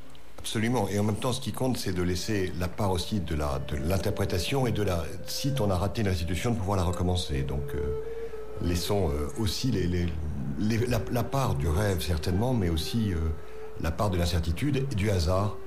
[0.42, 0.88] Absolument.
[0.90, 3.36] Et en même temps, ce qui compte, c'est de laisser la part aussi de
[3.88, 5.04] l'interprétation et de la.
[5.28, 7.44] Si on a raté une institution, de pouvoir la recommencer.
[7.44, 8.00] Donc, euh,
[8.64, 9.72] laissons euh, aussi
[10.60, 13.18] la, part du rêve, certainement, mais aussi euh,
[13.82, 15.58] la part de l'incertitude et du hasard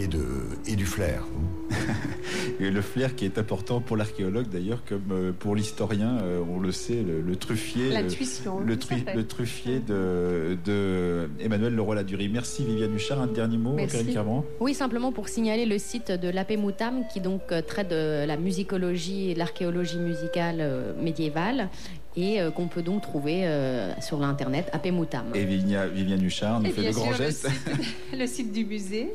[0.00, 0.24] et, de,
[0.66, 1.24] et du flair.
[2.60, 6.58] et le flair qui est important pour l'archéologue d'ailleurs, comme euh, pour l'historien, euh, on
[6.58, 12.28] le sait, le, truffier, le, le, truffier de, de Emmanuel Leroy-Ladurie.
[12.28, 13.20] Merci Viviane Huchard.
[13.20, 14.16] Un dernier mot, Merci.
[14.60, 19.30] Oui, simplement pour signaler le site de l'Apemoutam qui donc euh, traite de la musicologie
[19.30, 21.68] et l'archéologie musicale médiévale
[22.16, 23.48] et qu'on peut donc trouver
[24.00, 25.26] sur l'internet Apemoutam.
[25.34, 27.48] Et Viviane Huchard nous fait de grands gestes.
[28.12, 29.10] le site du musée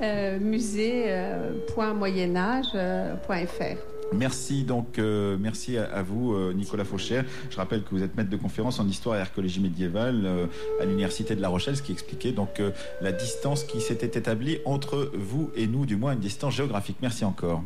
[0.00, 2.74] euh, musée.moyenâge.fr.
[2.74, 3.74] Euh,
[4.14, 7.22] merci donc, euh, merci à, vous Nicolas Faucher.
[7.50, 10.48] Je rappelle que vous êtes maître de conférence en histoire et archéologie médiévale
[10.80, 12.60] à l'université de La Rochelle, ce qui expliquait donc
[13.00, 16.96] la distance qui s'était établie entre vous et nous, du moins une distance géographique.
[17.00, 17.62] Merci encore.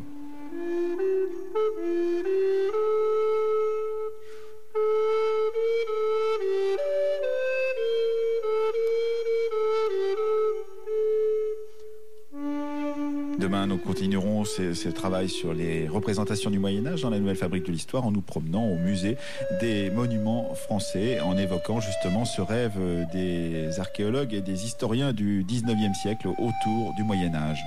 [13.47, 17.65] Demain, nous continuerons ce, travail sur les représentations du Moyen Âge dans la nouvelle fabrique
[17.65, 19.15] de l'histoire en nous promenant au musée
[19.61, 22.77] des monuments français, en évoquant justement ce rêve
[23.13, 27.63] des archéologues et des historiens du 19e siècle autour du Moyen Âge.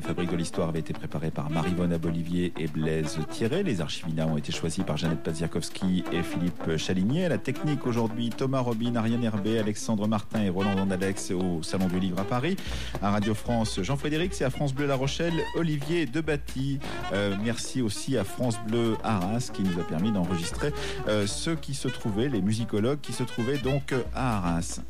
[0.00, 3.62] Fabrique de l'histoire avait été préparé par Marie-Vonne Abolivier et Blaise Thierry.
[3.64, 7.28] Les archivina ont été choisis par Jeannette Paziakowski et Philippe Chaligné.
[7.28, 11.98] la technique aujourd'hui, Thomas Robin, Ariane Herbé, Alexandre Martin et Roland Dandalex au Salon du
[11.98, 12.56] Livre à Paris.
[13.02, 16.78] À Radio France, Jean-Frédéric, c'est à France Bleu La Rochelle, Olivier Debatty.
[17.12, 20.72] Euh, merci aussi à France Bleu Arras qui nous a permis d'enregistrer
[21.08, 24.80] euh, ceux qui se trouvaient, les musicologues qui se trouvaient donc à Arras.